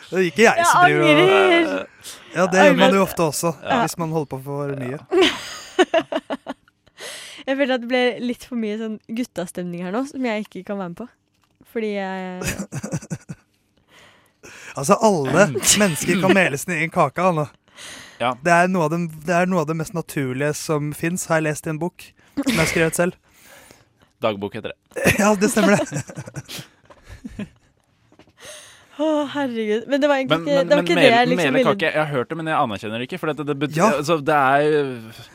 Det 0.10 0.18
er 0.18 0.22
ikke 0.30 0.44
jeg 0.44 0.56
Jeg 0.58 0.66
som 0.66 0.84
driver 0.86 1.06
og! 1.74 1.80
Ja, 2.34 2.46
det 2.50 2.58
gjør 2.66 2.76
man 2.80 2.94
jo 2.98 3.02
ofte 3.06 3.22
også, 3.26 3.50
Ja. 3.64 3.80
hvis 3.84 3.98
man 4.02 4.10
holder 4.14 4.30
på 4.36 4.40
for 4.46 4.64
mye. 4.80 5.00
Jeg 7.50 7.58
føler 7.58 7.74
at 7.74 7.82
det 7.82 7.90
ble 7.90 8.02
litt 8.22 8.44
for 8.46 8.60
mye 8.62 8.76
sånn 8.78 9.00
guttastemning 9.18 9.82
her 9.82 9.90
nå, 9.96 10.04
som 10.06 10.22
jeg 10.28 10.44
ikke 10.44 10.62
kan 10.68 10.78
være 10.78 10.90
med 10.92 11.00
på. 11.00 11.08
Fordi 11.74 11.88
jeg 11.96 12.46
Altså, 14.78 14.94
alle 15.02 15.48
mennesker 15.56 16.20
kan 16.22 16.34
mele 16.38 16.58
sin 16.62 16.76
egen 16.76 16.92
kake. 16.94 17.18
Anne. 17.26 17.48
Ja. 18.22 18.36
Det, 18.44 18.52
er 18.54 18.68
noe 18.70 18.84
av 18.86 18.92
det, 18.94 19.00
det 19.26 19.34
er 19.36 19.46
noe 19.50 19.62
av 19.64 19.68
det 19.72 19.78
mest 19.80 19.94
naturlige 19.98 20.54
som 20.60 20.92
fins, 20.94 21.26
har 21.32 21.38
jeg 21.40 21.48
lest 21.50 21.66
i 21.66 21.70
en 21.74 21.82
bok 21.82 21.98
som 22.36 22.54
jeg 22.54 22.60
har 22.62 22.70
skrevet 22.70 22.96
selv. 23.00 23.14
Dagbok 24.22 24.54
heter 24.60 24.70
det. 24.76 24.80
Ja, 25.24 25.30
det 25.40 25.50
stemmer 25.50 25.74
det. 25.80 25.88
Å, 29.00 29.10
herregud. 29.32 29.86
Men 29.88 30.02
det 30.04 30.08
var 30.12 30.20
egentlig 30.20 30.40
Men, 30.40 30.48
ikke, 30.48 30.56
men, 30.56 30.70
det 30.70 30.76
var 30.76 30.82
men 30.82 30.88
ikke 30.88 30.96
mele, 30.98 31.04
det 31.04 31.12
jeg 31.16 31.28
liksom 31.30 31.46
mele 31.46 31.60
ville 31.64 31.90
jeg 31.90 32.00
har 32.02 32.10
hørt 32.12 32.32
det, 32.32 32.38
men 32.40 32.50
jeg 32.52 32.58
anerkjenner 32.60 33.00
det 33.00 33.06
ikke. 33.08 33.20
For 33.22 33.32
det, 33.32 33.46
det, 33.48 33.56
betyr, 33.62 33.80
Ja. 33.80 33.92
altså, 34.02 34.18
det 34.26 34.40
er 34.40 35.30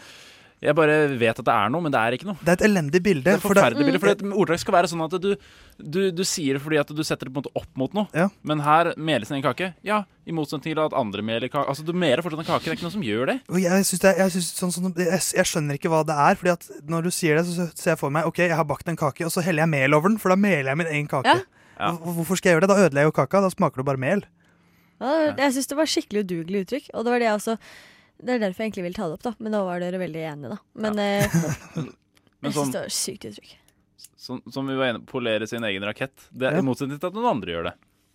Jeg 0.65 0.73
bare 0.79 0.95
vet 1.21 1.39
at 1.41 1.45
det 1.45 1.53
er 1.53 1.69
noe, 1.73 1.85
men 1.85 1.93
det 1.93 2.01
er 2.01 2.15
ikke 2.17 2.25
noe. 2.29 2.39
Det 2.41 2.49
er 2.49 2.57
et 2.57 2.65
elendig 2.65 3.01
bilde. 3.05 3.25
Det 3.27 3.35
er 3.35 3.41
forferdelig 3.43 3.85
bilde. 3.85 4.01
For 4.01 4.13
et 4.13 4.23
ordtak 4.33 4.61
skal 4.63 4.77
være 4.79 4.89
sånn 4.89 5.03
at 5.05 5.17
du, 5.21 5.35
du, 5.77 5.99
du 6.13 6.23
sier 6.25 6.57
det 6.57 6.63
fordi 6.65 6.79
at 6.81 6.89
du 6.89 7.03
setter 7.05 7.29
det 7.29 7.35
på 7.35 7.41
en 7.41 7.45
måte 7.45 7.53
opp 7.61 7.81
mot 7.81 7.97
noe. 7.97 8.09
Ja. 8.17 8.31
Men 8.49 8.63
her 8.65 8.95
meles 8.97 9.33
en 9.33 9.45
kake. 9.45 9.75
Ja, 9.85 10.05
i 10.25 10.33
motsetning 10.33 10.65
til 10.65 10.81
at 10.81 10.97
andre 10.97 11.25
meler 11.25 11.53
kake. 11.53 11.67
Altså, 11.69 11.85
du 11.85 11.93
meler 11.93 12.25
fortsatt 12.25 12.45
en 12.47 12.49
kake. 12.49 12.65
Det 12.65 12.73
er 12.73 12.79
ikke 12.79 12.89
noe 12.89 12.97
som 12.97 13.05
gjør 13.05 13.33
det. 13.33 13.37
jeg, 13.65 13.89
det 14.05 14.13
er, 14.13 14.23
jeg, 14.25 14.45
sånn, 14.49 14.73
sånn, 14.73 14.95
jeg, 14.97 15.21
jeg 15.37 15.51
skjønner 15.53 15.81
ikke 15.81 15.93
hva 15.93 16.01
det 16.09 16.17
er. 16.29 16.41
Fordi 16.41 16.55
at 16.55 16.71
Når 16.89 17.09
du 17.09 17.13
sier 17.13 17.41
det, 17.41 17.45
så 17.49 17.69
ser 17.73 17.93
jeg 17.93 18.01
for 18.01 18.13
meg 18.15 18.29
Ok, 18.29 18.41
jeg 18.47 18.57
har 18.57 18.65
bakt 18.69 18.89
en 18.89 18.97
kake, 19.01 19.25
og 19.29 19.33
så 19.37 19.45
heller 19.45 19.67
jeg 19.67 19.73
mel 19.75 19.97
over 20.01 20.13
den. 20.13 20.21
For 20.23 20.33
da 20.33 20.41
meler 20.41 20.73
jeg 20.73 20.81
min 20.81 20.93
egen 20.97 21.13
kake. 21.13 21.37
Ja. 21.43 21.64
Ja. 21.79 21.93
Hvorfor 21.99 22.37
skal 22.39 22.51
jeg 22.51 22.57
gjøre 22.61 22.67
det? 22.67 22.71
Da 22.71 22.79
ødelegger 22.85 23.03
jeg 23.07 23.11
jo 23.13 23.17
kaka. 23.19 23.41
Da 23.45 23.51
smaker 23.51 23.83
det 23.83 23.87
bare 23.89 24.01
mel. 24.01 24.25
ja, 25.01 25.35
Jeg 25.37 25.53
syns 25.57 25.67
det 25.73 25.77
var 25.79 25.91
skikkelig 25.91 26.25
udugelig 26.25 26.65
uttrykk. 26.67 26.89
Og 26.95 27.05
det 27.05 27.11
var 27.15 27.19
det 27.19 27.27
jeg 27.29 27.35
også 27.41 27.57
Det 28.25 28.31
er 28.37 28.39
derfor 28.39 28.63
jeg 28.63 28.71
egentlig 28.71 28.85
ville 28.87 28.95
ta 29.01 29.09
det 29.11 29.17
opp, 29.19 29.23
da. 29.27 29.33
Men 29.43 29.53
nå 29.53 29.65
var 29.67 29.81
dere 29.83 29.99
veldig 29.99 30.23
enige, 30.31 30.55
da. 30.55 30.59
Men 30.87 30.99
eh, 31.03 31.35
Men 32.45 32.51
jeg 32.51 32.55
sånn, 32.55 32.71
syns 32.71 32.77
det 32.77 32.83
var 32.85 32.95
sykt 32.95 33.25
uttrykk. 33.31 33.57
som, 34.25 34.39
som 34.53 34.67
vi 34.71 34.77
var 34.79 34.93
enige 34.93 35.07
polere 35.11 35.47
sin 35.51 35.65
egen 35.65 35.83
rakett. 35.85 36.29
Det 36.31 36.47
er 36.49 36.59
Ja. 36.59 36.63
I 36.63 36.67
motsetning 36.67 37.01
til 37.01 37.11
at 37.11 37.15
noen 37.19 37.31
andre 37.37 37.53
gjør 37.57 37.65
det. 37.71 37.75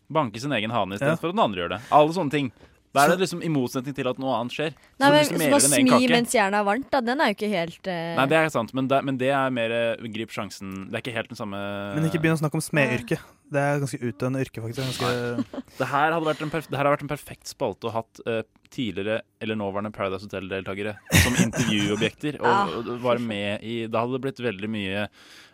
Banke 0.09 0.39
sin 0.41 0.51
egen 0.55 0.71
hane 0.73 0.95
Ja. 0.95 0.97
istedenfor 1.01 1.21
for 1.27 1.29
at 1.29 1.35
noen 1.35 1.49
andre 1.51 1.61
gjør 1.65 1.69
det. 1.75 1.81
Alle 1.91 2.13
sånne 2.15 2.31
ting. 2.33 2.51
Da 2.95 3.03
er 3.05 3.11
det 3.13 3.19
liksom 3.21 3.41
i 3.45 3.49
motsetning 3.53 3.93
til 3.93 4.07
at 4.09 4.17
noe 4.21 4.33
annet 4.39 4.55
skjer. 4.55 4.71
Nei, 4.97 5.09
Så 5.09 5.13
men 5.13 5.19
så 5.19 5.29
du 5.29 5.35
Som 5.35 5.41
meler 5.43 5.53
å 5.53 5.59
din 5.61 5.73
egen 5.77 5.89
smi 5.89 5.91
kake- 5.93 6.13
mens 6.15 6.31
jernet 6.33 6.57
er 6.59 6.65
varmt, 6.65 6.87
da. 6.89 7.01
Den 7.05 7.21
er 7.21 7.29
jo 7.29 7.35
ikke 7.37 7.49
helt 7.51 7.89
uh... 7.89 7.97
Nei, 8.17 8.25
det 8.31 8.37
er 8.39 8.49
sant, 8.53 8.73
men 8.73 8.87
det, 8.89 9.01
men 9.05 9.19
det 9.21 9.29
er 9.29 9.51
mer 9.53 9.75
eh, 9.75 10.07
grip 10.15 10.33
sjansen 10.33 10.71
Det 10.89 10.97
er 10.97 11.03
ikke 11.03 11.13
helt 11.19 11.29
den 11.29 11.37
samme 11.37 11.59
Men 11.95 12.07
ikke 12.09 12.21
begynn 12.23 12.39
å 12.39 12.41
snakke 12.41 12.57
om 12.57 12.63
smedyrket. 12.65 13.27
Det 13.49 13.61
er 13.65 13.81
ganske 13.81 13.99
utdøende 14.09 14.41
yrke, 14.45 14.61
faktisk. 14.61 15.01
Ganske, 15.01 15.61
Det 15.79 15.89
her, 15.89 16.13
hadde 16.13 16.29
vært 16.29 16.41
en 16.45 16.53
perf 16.53 16.69
det 16.69 16.77
her 16.77 16.85
har 16.85 16.93
vært 16.95 17.05
en 17.05 17.11
perfekt 17.13 17.49
spalte 17.49 17.89
å 17.89 17.93
hatt 17.93 18.21
uh, 18.29 18.41
tidligere 18.73 19.21
eller 19.41 19.57
nåværende 19.57 19.93
Paradise 19.93 20.25
Hotel-deltakere 20.25 20.95
som 21.23 21.37
intervjuobjekter. 21.45 22.37
Ah. 22.41 22.69
Og, 22.73 22.89
og 22.95 23.05
var 23.05 23.21
med 23.21 23.65
i 23.65 23.83
Da 23.89 24.03
hadde 24.03 24.17
det 24.17 24.23
blitt 24.27 24.41
veldig 24.45 24.69
mye 24.69 25.05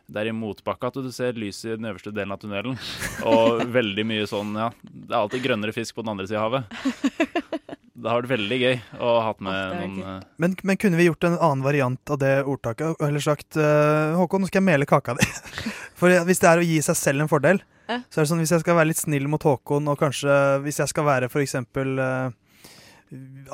der 0.08 0.30
i 0.30 0.34
motbakka 0.36 0.92
at 0.92 1.00
du 1.02 1.12
ser 1.14 1.38
lyset 1.40 1.72
i 1.72 1.76
den 1.80 1.88
øverste 1.90 2.14
delen 2.14 2.34
av 2.36 2.42
tunnelen. 2.42 2.78
Og 3.26 3.64
veldig 3.80 4.06
mye 4.08 4.28
sånn, 4.30 4.54
ja 4.60 4.70
Det 4.84 5.10
er 5.10 5.22
alltid 5.22 5.46
grønnere 5.46 5.76
fisk 5.76 5.98
på 5.98 6.06
den 6.06 6.14
andre 6.14 6.28
sida 6.30 6.44
av 6.44 6.52
havet. 6.52 7.56
Det 7.96 8.12
har 8.12 8.20
vært 8.20 8.34
veldig 8.36 8.58
gøy 8.60 8.74
å 9.00 9.12
ha 9.16 9.22
hatt 9.30 9.40
med 9.46 9.56
er 9.56 9.78
noen 9.80 9.94
eh, 10.04 10.26
men, 10.44 10.56
men 10.68 10.78
kunne 10.78 11.00
vi 11.00 11.08
gjort 11.08 11.26
en 11.26 11.38
annen 11.40 11.64
variant 11.66 12.12
av 12.12 12.20
det 12.22 12.34
ordtaket? 12.44 13.00
Eller 13.02 13.24
sagt 13.24 13.56
uh, 13.58 14.18
Håkon, 14.20 14.44
nå 14.44 14.50
skal 14.50 14.60
jeg 14.60 14.68
mele 14.68 14.88
kaka 14.90 15.16
di. 15.18 15.26
For 16.00 16.14
hvis 16.28 16.44
det 16.44 16.50
er 16.52 16.62
å 16.62 16.68
gi 16.68 16.82
seg 16.86 17.00
selv 17.00 17.24
en 17.24 17.32
fordel, 17.32 17.64
eh? 17.88 18.04
så 18.12 18.20
er 18.20 18.26
det 18.26 18.32
sånn 18.34 18.44
hvis 18.44 18.54
jeg 18.54 18.66
skal 18.66 18.78
være 18.78 18.92
litt 18.92 19.02
snill 19.02 19.30
mot 19.32 19.48
Håkon, 19.48 19.88
og 19.90 19.98
kanskje 20.04 20.36
hvis 20.66 20.84
jeg 20.84 20.92
skal 20.92 21.08
være 21.08 21.32
for 21.32 21.42
eksempel 21.42 21.96
eh, 22.04 22.28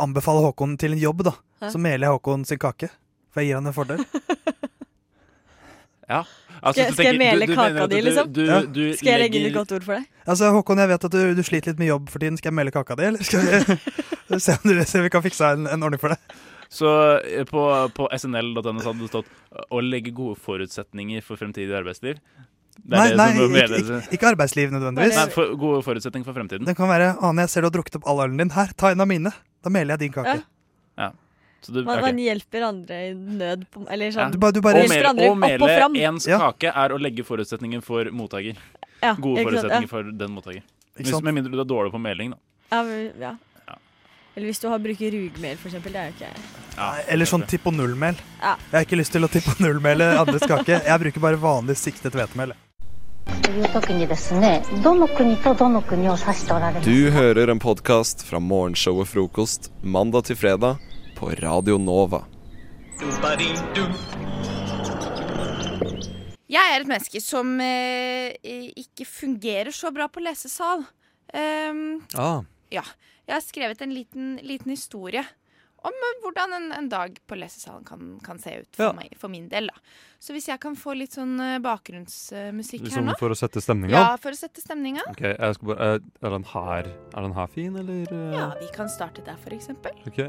Anbefale 0.02 0.42
Håkon 0.48 0.74
til 0.82 0.98
en 0.98 1.06
jobb, 1.06 1.24
da, 1.30 1.38
eh? 1.62 1.70
så 1.72 1.80
meler 1.80 2.10
jeg 2.10 2.18
Håkon 2.18 2.48
sin 2.50 2.60
kake. 2.62 2.90
For 3.32 3.46
jeg 3.46 3.54
gir 3.54 3.62
han 3.62 3.70
en 3.70 3.78
fordel. 3.78 4.04
Ja. 6.10 6.24
Skal 6.62 6.74
jeg- 6.76 6.88
du 6.90 6.94
skal 6.96 7.06
jeg 7.06 7.18
mele 7.18 7.46
du- 7.48 7.54
du 7.54 7.56
kaka 7.56 7.88
di, 7.88 8.02
liksom? 8.02 8.32
Du, 8.34 8.42
Ja. 8.46 8.62
du 8.62 8.94
Skal 8.98 9.08
jeg 9.14 9.20
legge 9.22 9.36
inn 9.40 9.46
et 9.48 9.54
godt 9.54 9.72
ord 9.72 9.84
for 9.84 9.96
deg? 9.96 10.06
Altså, 10.28 10.52
Håkon, 10.52 10.78
jeg 10.78 10.88
vet 10.90 11.06
at 11.06 11.12
du, 11.12 11.34
du 11.36 11.42
sliter 11.44 11.68
litt 11.72 11.80
med 11.80 11.88
jobb 11.88 12.10
for 12.10 12.20
tiden. 12.20 12.38
Skal 12.38 12.52
jeg 12.52 12.56
mele 12.56 12.72
kaka 12.72 12.96
di, 12.96 13.04
eller 13.04 13.24
skal 13.24 13.40
vi 13.42 14.40
se 14.40 14.52
om 14.52 14.70
du, 14.70 14.84
se 14.86 14.98
om 15.00 15.04
vi 15.04 15.10
kan 15.10 15.22
fikse 15.24 15.42
en, 15.54 15.68
en 15.68 15.84
ordning 15.84 16.00
for 16.00 16.10
det? 16.10 16.20
Så 16.72 16.88
eh, 17.26 17.44
på, 17.44 17.92
på 17.94 18.08
snl.no 18.16 18.80
hadde 18.80 19.00
det 19.00 19.10
stått 19.10 19.26
å 19.72 19.82
legge 19.84 20.14
gode 20.14 20.38
forutsetninger 20.40 21.22
for 21.24 21.36
fremtidig 21.36 21.74
arbeidsliv. 21.76 22.20
Nei, 22.88 23.14
nei 23.14 23.34
ikke, 23.36 23.80
ikke, 23.82 23.98
ikke 24.16 24.30
arbeidsliv 24.32 24.72
nødvendigvis. 24.72 25.16
Nei, 25.18 25.26
for, 25.30 25.56
gode 25.60 25.84
forutsetninger 25.84 26.26
for 26.26 26.34
fremtiden. 26.34 26.66
Den 26.66 26.76
kan 26.76 26.88
være 26.88 27.18
Ane, 27.22 27.44
jeg 27.44 27.50
ser 27.50 27.62
du 27.62 27.68
har 27.68 27.76
drukket 27.76 27.96
opp 28.00 28.08
all 28.08 28.24
ølen 28.24 28.38
din. 28.40 28.50
Her, 28.56 28.72
ta 28.78 28.92
en 28.92 29.02
av 29.04 29.08
mine. 29.08 29.34
Da 29.62 29.70
meler 29.70 29.98
jeg 29.98 30.00
din 30.00 30.14
kake. 30.14 30.38
Ja. 30.98 31.10
Så 31.12 31.31
du, 31.68 31.84
man, 31.84 32.00
okay. 32.00 32.02
man, 32.02 32.20
hjelper 32.20 32.62
andre 32.66 32.96
i 33.06 33.14
nød. 33.14 33.66
På, 33.70 33.84
eller 33.94 34.14
sånn. 34.16 34.32
Ja. 34.34 34.52
Du 34.52 34.62
bare, 34.66 34.82
hjelper 34.82 35.10
andre 35.12 35.28
mele, 35.38 35.60
opp 35.60 35.68
og 35.68 35.76
fram. 35.78 35.98
ens 36.10 36.26
ja. 36.30 36.40
kake 36.42 36.74
er 36.74 36.96
å 36.96 36.98
legge 36.98 37.26
forutsetningen 37.28 37.84
for 37.86 38.10
mottaker. 38.16 38.58
Ja, 39.02 39.14
Gode 39.14 39.46
forutsetninger 39.46 39.86
sant, 39.86 39.94
for 39.94 40.10
den 40.24 40.34
mottaker. 40.34 40.66
Hvis, 40.98 41.14
med 41.22 41.38
mindre 41.38 41.54
du 41.54 41.62
er 41.62 41.70
dårlig 41.70 41.94
på 41.94 42.02
meling, 42.02 42.34
da. 42.34 42.42
Ja, 43.22 43.36
Eller 44.34 44.48
hvis 44.48 44.62
du 44.64 44.68
har 44.72 44.80
bruker 44.80 45.12
rugmel, 45.12 45.58
for. 45.60 45.70
Det 45.70 45.92
er 45.92 46.10
jo 46.10 46.16
ikke 46.16 47.14
Eller 47.14 47.30
sånn 47.30 47.46
tipp 47.46 47.66
og 47.68 47.76
null-mel. 47.76 48.18
Jeg 48.42 48.74
har 48.74 48.86
ikke 48.88 49.00
lyst 49.00 49.14
til 49.14 49.28
å 49.28 49.30
tippe 49.32 49.54
og 49.54 49.62
null-mele 49.62 50.12
andres 50.18 50.48
kake. 50.48 50.82
Jeg 50.88 51.04
bruker 51.06 51.24
bare 51.24 51.40
vanlig 51.42 51.78
siktet 51.78 52.16
hvetemel. 52.18 52.56
Du 56.86 57.02
hører 57.12 57.52
en 57.52 57.60
podkast 57.62 58.24
fra 58.28 58.40
morgenshow 58.40 59.04
og 59.04 59.12
frokost 59.12 59.70
mandag 59.84 60.32
til 60.32 60.40
fredag 60.40 60.91
på 61.22 61.30
Radio 61.38 61.78
Nova. 61.78 62.24
Jeg 66.52 66.64
er 66.74 66.82
et 66.82 66.88
menneske 66.90 67.22
som 67.24 67.54
eh, 67.64 68.34
ikke 68.82 69.06
fungerer 69.08 69.70
så 69.76 69.92
bra 69.96 70.08
på 70.12 70.24
lesesal. 70.26 70.82
Um, 71.32 72.02
Ah, 72.18 72.42
ja. 72.74 72.84
Jeg 73.30 73.38
har 73.38 73.46
skrevet 73.46 73.84
en 73.86 73.94
liten, 73.96 74.34
liten 74.44 74.74
historie 74.74 75.22
om 75.86 75.94
eh, 75.96 76.18
hvordan 76.26 76.58
en, 76.58 76.68
en 76.76 76.90
dag 76.92 77.16
på 77.30 77.38
lesesalen 77.40 77.86
kan, 77.88 78.18
kan 78.26 78.42
se 78.42 78.58
ut 78.66 78.74
for, 78.76 78.90
Ja. 78.90 78.92
meg, 78.98 79.14
for 79.22 79.30
min 79.32 79.48
del. 79.54 79.70
da. 79.72 79.78
Så 80.22 80.34
hvis 80.36 80.50
jeg 80.52 80.60
kan 80.62 80.76
få 80.78 80.98
litt 80.98 81.16
sånn 81.16 81.38
bakgrunnsmusikk 81.64 82.82
bakgrunnsmusikk 82.82 82.82
her 82.82 82.90
liksom 82.90 83.08
nå 83.14 83.16
for 83.22 83.34
å 83.34 83.38
sette 83.40 83.62
stemninga? 83.64 83.94
Ja, 83.96 84.12
for 84.22 84.34
å 84.36 84.42
sette 84.42 84.62
stemninga. 84.62 85.06
Okay, 85.14 85.38
jeg 85.38 85.58
skal 85.58 85.72
bare, 85.72 85.88
er, 85.96 86.04
er 86.26 86.36
den 86.40 86.50
her 86.52 86.92
Er 86.92 87.22
den 87.30 87.34
her 87.38 87.48
fin, 87.56 87.78
eller? 87.78 88.06
eh? 88.10 88.32
Ja, 88.42 88.50
vi 88.60 88.70
kan 88.76 88.90
starte 88.90 89.22
der, 89.26 89.38
for 89.42 89.54
eksempel. 89.56 89.96
Ok. 90.10 90.26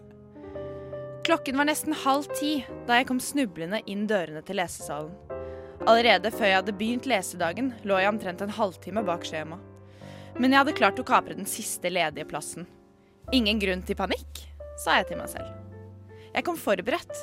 Klokken 1.23 1.57
var 1.57 1.69
nesten 1.69 1.95
halv 1.95 2.26
ti 2.35 2.64
da 2.88 2.97
jeg 2.99 3.07
kom 3.07 3.21
snublende 3.23 3.79
inn 3.87 4.09
dørene 4.11 4.41
til 4.43 4.59
lesesalen. 4.59 5.12
Allerede 5.87 6.33
før 6.35 6.49
jeg 6.49 6.57
hadde 6.57 6.75
begynt 6.79 7.07
lesedagen, 7.11 7.69
lå 7.87 7.99
jeg 7.99 8.11
omtrent 8.11 8.43
en 8.43 8.55
halvtime 8.57 9.05
bak 9.07 9.23
skjema. 9.26 9.59
Men 10.38 10.50
jeg 10.50 10.59
hadde 10.59 10.75
klart 10.79 10.99
å 10.99 11.07
kapre 11.07 11.37
den 11.38 11.47
siste 11.47 11.91
ledige 11.95 12.26
plassen. 12.26 12.67
Ingen 13.35 13.61
grunn 13.62 13.85
til 13.87 13.99
panikk, 13.99 14.41
sa 14.83 14.99
jeg 14.99 15.12
til 15.12 15.21
meg 15.21 15.31
selv. 15.31 15.52
Jeg 16.33 16.47
kom 16.47 16.59
forberedt. 16.59 17.14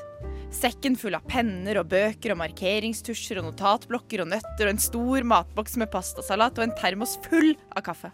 Sekken 0.56 0.96
full 1.00 1.18
av 1.18 1.28
penner 1.28 1.82
og 1.82 1.92
bøker 1.92 2.34
og 2.34 2.40
markeringstusjer 2.40 3.42
og 3.42 3.50
notatblokker 3.50 4.24
og 4.24 4.32
nøtter 4.32 4.70
og 4.70 4.74
en 4.74 4.82
stor 4.82 5.28
matboks 5.28 5.76
med 5.82 5.92
pastasalat 5.92 6.56
og 6.56 6.70
en 6.70 6.78
termos 6.80 7.18
full 7.28 7.52
av 7.76 7.84
kaffe. 7.90 8.14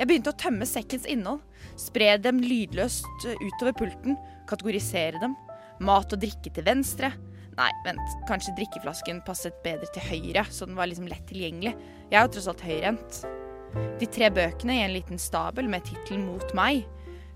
Jeg 0.00 0.08
begynte 0.08 0.32
å 0.32 0.40
tømme 0.40 0.64
sekkens 0.64 1.06
innhold, 1.06 1.42
spre 1.78 2.14
dem 2.24 2.38
lydløst 2.40 3.26
utover 3.36 3.74
pulten, 3.76 4.14
kategorisere 4.50 5.20
dem. 5.22 5.36
Mat 5.80 6.12
og 6.12 6.20
drikke 6.20 6.52
til 6.52 6.66
venstre. 6.66 7.12
Nei, 7.58 7.70
vent, 7.84 8.14
kanskje 8.28 8.54
drikkeflasken 8.56 9.22
passet 9.26 9.56
bedre 9.64 9.88
til 9.94 10.04
høyre, 10.06 10.44
så 10.52 10.68
den 10.68 10.78
var 10.78 10.88
liksom 10.88 11.08
lett 11.10 11.26
tilgjengelig. 11.28 11.74
Jeg 12.10 12.18
er 12.18 12.26
jo 12.26 12.32
tross 12.36 12.48
alt 12.52 12.64
høyrehendt. 12.64 13.20
De 14.00 14.08
tre 14.10 14.30
bøkene 14.34 14.78
i 14.78 14.84
en 14.84 14.94
liten 14.94 15.20
stabel 15.20 15.68
med 15.70 15.84
tittelen 15.86 16.24
Mot 16.28 16.54
meg. 16.58 16.86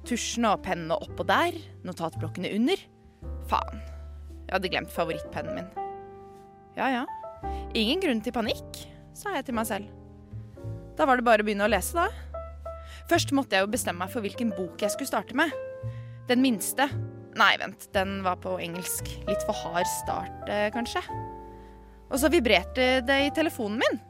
Tusjene 0.08 0.54
og 0.54 0.64
pennene 0.64 0.96
oppå 1.00 1.26
der, 1.28 1.56
notatblokkene 1.86 2.52
under. 2.56 2.80
Faen. 3.50 3.82
Jeg 4.44 4.56
hadde 4.56 4.72
glemt 4.72 4.92
favorittpennen 4.92 5.58
min. 5.58 5.70
Ja 6.76 6.90
ja. 6.92 7.04
Ingen 7.76 8.02
grunn 8.02 8.22
til 8.24 8.34
panikk, 8.34 8.80
sa 9.16 9.34
jeg 9.36 9.48
til 9.48 9.56
meg 9.56 9.68
selv. 9.68 9.90
Da 10.98 11.08
var 11.08 11.18
det 11.18 11.26
bare 11.26 11.42
å 11.42 11.46
begynne 11.46 11.66
å 11.66 11.72
lese, 11.72 11.96
da. 11.96 12.08
Først 13.10 13.34
måtte 13.36 13.56
jeg 13.56 13.66
jo 13.66 13.72
bestemme 13.72 14.04
meg 14.04 14.12
for 14.12 14.24
hvilken 14.24 14.52
bok 14.54 14.82
jeg 14.84 14.94
skulle 14.94 15.10
starte 15.10 15.36
med. 15.36 15.52
Den 16.28 16.40
minste. 16.40 16.88
Nei, 17.36 17.56
vent, 17.58 17.88
den 17.92 18.22
var 18.24 18.38
på 18.40 18.56
engelsk. 18.62 19.08
Litt 19.28 19.42
for 19.44 19.56
hard 19.64 19.88
start, 20.00 20.48
eh, 20.48 20.70
kanskje. 20.72 21.02
Og 22.10 22.20
så 22.20 22.30
vibrerte 22.30 23.02
det 23.04 23.18
i 23.26 23.32
telefonen 23.34 23.80
min. 23.82 24.00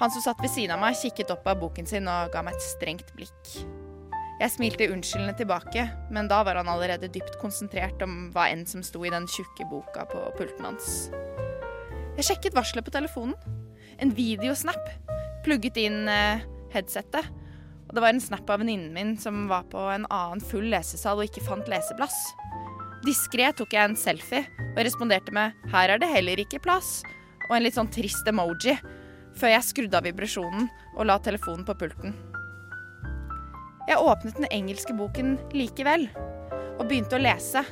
Han 0.00 0.10
som 0.10 0.22
satt 0.24 0.40
ved 0.40 0.50
siden 0.50 0.72
av 0.72 0.80
meg, 0.80 0.96
kikket 0.96 1.30
opp 1.30 1.46
av 1.46 1.60
boken 1.60 1.86
sin 1.86 2.08
og 2.08 2.32
ga 2.32 2.42
meg 2.42 2.54
et 2.54 2.64
strengt 2.64 3.12
blikk. 3.14 3.50
Jeg 4.40 4.54
smilte 4.54 4.88
unnskyldende 4.88 5.36
tilbake, 5.36 5.84
men 6.10 6.26
da 6.26 6.42
var 6.42 6.56
han 6.56 6.70
allerede 6.72 7.12
dypt 7.12 7.36
konsentrert 7.42 8.00
om 8.02 8.30
hva 8.32 8.48
enn 8.48 8.64
som 8.66 8.82
sto 8.82 9.04
i 9.04 9.12
den 9.12 9.26
tjukke 9.28 9.68
boka 9.68 10.06
på 10.08 10.22
pulten 10.38 10.64
hans. 10.64 11.10
Jeg 12.16 12.24
sjekket 12.24 12.56
varselet 12.56 12.86
på 12.86 12.94
telefonen. 12.94 13.36
En 14.00 14.14
videosnap. 14.16 14.80
Plugget 15.44 15.76
inn 15.76 16.08
headsetet 16.08 16.56
headsettet. 16.72 17.39
Og 17.90 17.96
det 17.96 18.04
var 18.04 18.14
en 18.14 18.22
snap 18.22 18.46
av 18.46 18.60
venninnen 18.62 18.92
min 18.94 19.16
som 19.18 19.48
var 19.50 19.64
på 19.66 19.80
en 19.90 20.06
annen 20.14 20.40
full 20.40 20.68
lesesal 20.70 21.18
og 21.18 21.26
ikke 21.26 21.42
fant 21.42 21.66
leseplass. 21.66 22.14
Diskré 23.02 23.48
tok 23.58 23.74
jeg 23.74 23.82
en 23.82 23.96
selfie 23.98 24.44
og 24.76 24.84
responderte 24.86 25.34
med 25.34 25.52
'her 25.72 25.90
er 25.90 25.98
det 25.98 26.08
heller 26.14 26.38
ikke 26.38 26.62
plass' 26.62 27.02
og 27.50 27.56
en 27.56 27.64
litt 27.64 27.74
sånn 27.74 27.90
trist 27.90 28.28
emoji, 28.28 28.78
før 29.34 29.48
jeg 29.48 29.66
skrudde 29.66 29.98
av 29.98 30.04
vibrasjonen 30.06 30.68
og 30.96 31.06
la 31.06 31.18
telefonen 31.18 31.66
på 31.66 31.74
pulten. 31.74 32.14
Jeg 33.88 33.98
åpnet 33.98 34.36
den 34.38 34.46
engelske 34.52 34.94
boken 34.94 35.34
likevel, 35.50 36.06
og 36.78 36.86
begynte 36.86 37.18
å 37.18 37.22
lese. 37.22 37.64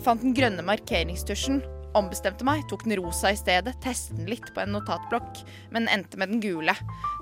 Fant 0.00 0.22
den 0.22 0.32
grønne 0.32 0.64
markeringstusjen, 0.64 1.60
ombestemte 1.94 2.46
meg, 2.48 2.64
tok 2.70 2.86
den 2.86 2.96
rosa 2.96 3.34
i 3.34 3.36
stedet, 3.36 3.76
testet 3.84 4.16
den 4.16 4.30
litt 4.32 4.48
på 4.54 4.64
en 4.64 4.72
notatblokk, 4.72 5.42
men 5.70 5.90
endte 5.92 6.16
med 6.16 6.32
den 6.32 6.40
gule. 6.40 6.72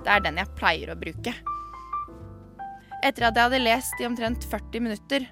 Det 0.05 0.13
er 0.13 0.23
den 0.23 0.39
jeg 0.39 0.55
pleier 0.55 0.93
å 0.93 0.99
bruke. 0.99 1.35
Etter 3.01 3.27
at 3.27 3.37
jeg 3.37 3.49
hadde 3.49 3.63
lest 3.63 4.01
i 4.01 4.05
omtrent 4.05 4.45
40 4.45 4.83
minutter 4.85 5.25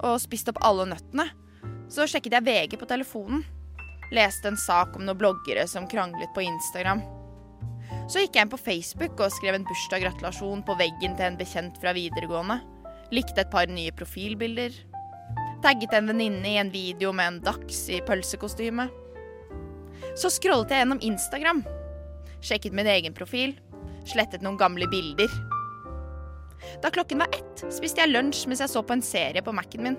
og 0.00 0.20
spist 0.22 0.48
opp 0.48 0.60
alle 0.64 0.86
nøttene, 0.88 1.26
så 1.92 2.06
sjekket 2.08 2.38
jeg 2.38 2.46
VG 2.46 2.76
på 2.80 2.88
telefonen. 2.88 3.42
Leste 4.14 4.50
en 4.50 4.58
sak 4.58 4.96
om 4.96 5.04
noen 5.04 5.18
bloggere 5.18 5.66
som 5.70 5.88
kranglet 5.90 6.32
på 6.34 6.42
Instagram. 6.46 7.02
Så 8.10 8.24
gikk 8.24 8.38
jeg 8.38 8.46
inn 8.46 8.52
på 8.52 8.58
Facebook 8.58 9.20
og 9.22 9.34
skrev 9.34 9.58
en 9.58 9.66
bursdagsgratulasjon 9.68 10.64
på 10.66 10.76
veggen 10.80 11.14
til 11.18 11.28
en 11.28 11.38
bekjent 11.38 11.76
fra 11.82 11.92
videregående. 11.94 12.58
Likte 13.14 13.44
et 13.44 13.52
par 13.52 13.70
nye 13.70 13.92
profilbilder. 13.94 14.74
Tagget 15.62 15.94
en 15.94 16.08
venninne 16.10 16.48
i 16.48 16.58
en 16.62 16.72
video 16.72 17.12
med 17.14 17.34
en 17.34 17.40
dachs 17.44 17.84
i 17.92 18.00
pølsekostyme. 18.06 18.88
Så 20.18 20.32
scrollet 20.32 20.72
jeg 20.72 20.82
gjennom 20.82 21.02
Instagram. 21.04 21.62
Sjekket 22.40 22.74
min 22.74 22.88
egen 22.88 23.14
profil. 23.14 23.54
Slettet 24.08 24.42
noen 24.46 24.58
gamle 24.58 24.88
bilder. 24.90 25.30
Da 26.82 26.90
klokken 26.92 27.22
var 27.22 27.32
ett, 27.34 27.64
spiste 27.72 28.02
jeg 28.02 28.12
lunsj 28.12 28.46
mens 28.48 28.62
jeg 28.62 28.72
så 28.72 28.82
på 28.84 28.96
en 28.96 29.04
serie 29.04 29.42
på 29.44 29.54
Mac-en 29.56 29.84
min. 29.86 29.98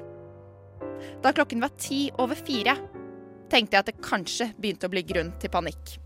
Da 1.24 1.34
klokken 1.34 1.62
var 1.64 1.74
ti 1.82 2.06
over 2.22 2.38
fire, 2.38 2.76
tenkte 3.52 3.76
jeg 3.76 3.84
at 3.84 3.90
det 3.90 4.06
kanskje 4.06 4.52
begynte 4.58 4.88
å 4.88 4.94
bli 4.94 5.04
grunn 5.06 5.34
til 5.42 5.52
panikk. 5.54 5.98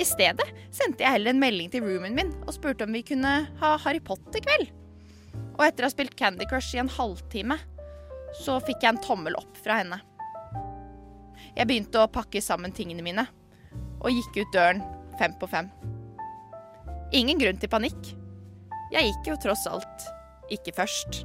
I 0.00 0.04
stedet 0.06 0.46
sendte 0.74 1.04
jeg 1.04 1.14
heller 1.14 1.34
en 1.34 1.42
melding 1.42 1.70
til 1.70 1.84
roomien 1.84 2.16
min 2.16 2.32
og 2.42 2.54
spurte 2.56 2.86
om 2.86 2.94
vi 2.94 3.04
kunne 3.06 3.34
ha 3.60 3.72
Harry 3.84 4.00
Potter 4.02 4.40
i 4.40 4.44
kveld. 4.44 4.70
Og 5.58 5.66
etter 5.66 5.84
å 5.84 5.90
ha 5.90 5.92
spilt 5.92 6.16
Candy 6.18 6.46
Crush 6.50 6.74
i 6.74 6.80
en 6.82 6.90
halvtime, 6.90 7.58
så 8.40 8.58
fikk 8.64 8.84
jeg 8.84 8.94
en 8.94 9.02
tommel 9.04 9.36
opp 9.38 9.58
fra 9.62 9.80
henne. 9.82 10.00
Jeg 11.56 11.66
begynte 11.66 12.02
å 12.02 12.10
pakke 12.10 12.42
sammen 12.42 12.74
tingene 12.74 13.04
mine, 13.04 13.26
og 14.00 14.14
gikk 14.14 14.40
ut 14.40 14.54
døren 14.54 14.82
fem 15.20 15.34
på 15.38 15.48
fem. 15.50 15.68
Ingen 17.16 17.40
grunn 17.42 17.58
til 17.60 17.70
panikk. 17.72 18.14
Jeg 18.90 19.06
gikk 19.06 19.28
jo 19.30 19.36
tross 19.38 19.68
alt 19.70 20.02
ikke 20.50 20.72
først. 20.74 21.20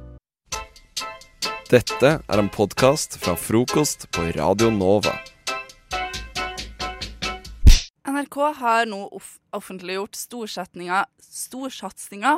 Dette 1.66 2.22
er 2.22 2.38
en 2.38 2.46
podkast 2.54 3.18
fra 3.18 3.34
frokost 3.34 4.06
på 4.14 4.22
Radio 4.36 4.70
Nova. 4.70 5.10
NRK 8.06 8.38
har 8.60 8.86
nå 8.86 9.10
offentliggjort 9.50 10.14
storsatsinga, 10.14 11.02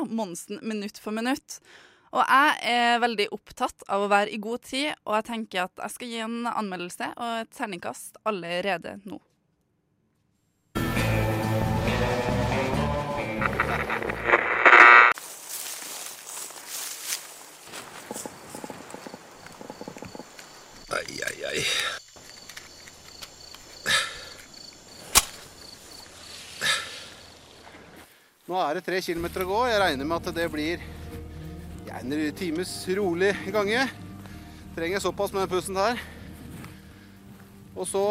Monsen 0.09 0.65
minutt 0.65 0.97
for 0.97 1.13
minutt. 1.13 1.61
Og 2.09 2.25
jeg 2.25 2.73
er 2.73 2.97
veldig 3.05 3.29
opptatt 3.37 3.85
av 3.85 4.07
å 4.07 4.09
være 4.09 4.33
i 4.33 4.41
god 4.41 4.65
tid, 4.65 4.97
og 5.05 5.13
jeg 5.19 5.29
tenker 5.29 5.67
at 5.67 5.77
jeg 5.85 5.93
skal 5.93 6.09
gi 6.09 6.25
en 6.25 6.49
anmeldelse 6.49 7.13
og 7.13 7.43
et 7.43 7.53
terningkast 7.53 8.17
allerede 8.25 8.97
nå. 9.05 9.21
Ai. 21.59 21.65
Nå 28.49 28.57
er 28.63 28.79
det 28.79 28.85
tre 28.87 29.01
kilometer 29.03 29.43
å 29.43 29.49
gå. 29.49 29.57
Jeg 29.69 29.81
regner 29.83 30.07
med 30.07 30.23
at 30.23 30.35
det 30.37 30.47
blir 30.53 30.81
en 31.99 32.15
times 32.37 32.71
rolig 32.97 33.33
gange. 33.53 33.83
Trenger 34.77 35.03
såpass 35.03 35.35
med 35.35 35.43
den 35.43 35.51
pusten 35.51 35.77
her. 35.77 35.99
Og 37.75 37.85
så 37.89 38.05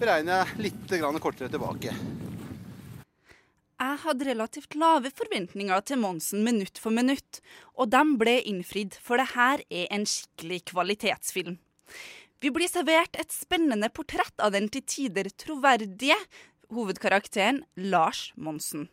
beregner 0.00 0.40
jeg 0.40 0.64
litt 0.68 0.96
kortere 1.22 1.52
tilbake. 1.52 1.94
Jeg 3.78 4.02
hadde 4.02 4.26
relativt 4.26 4.74
lave 4.74 5.12
forventninger 5.14 5.86
til 5.86 6.02
Monsen 6.02 6.42
minutt 6.42 6.80
for 6.82 6.90
minutt, 6.90 7.38
og 7.78 7.92
de 7.94 8.02
ble 8.18 8.40
innfridd, 8.50 8.98
for 8.98 9.22
det 9.22 9.30
her 9.36 9.62
er 9.70 9.86
en 9.94 10.06
skikkelig 10.08 10.64
kvalitetsfilm. 10.72 11.60
Vi 12.38 12.52
blir 12.54 12.70
servert 12.70 13.18
et 13.18 13.34
spennende 13.34 13.90
portrett 13.90 14.36
av 14.42 14.54
den 14.54 14.68
til 14.70 14.84
tider 14.86 15.30
troverdige 15.40 16.16
hovedkarakteren 16.74 17.64
Lars 17.76 18.28
Monsen. 18.36 18.86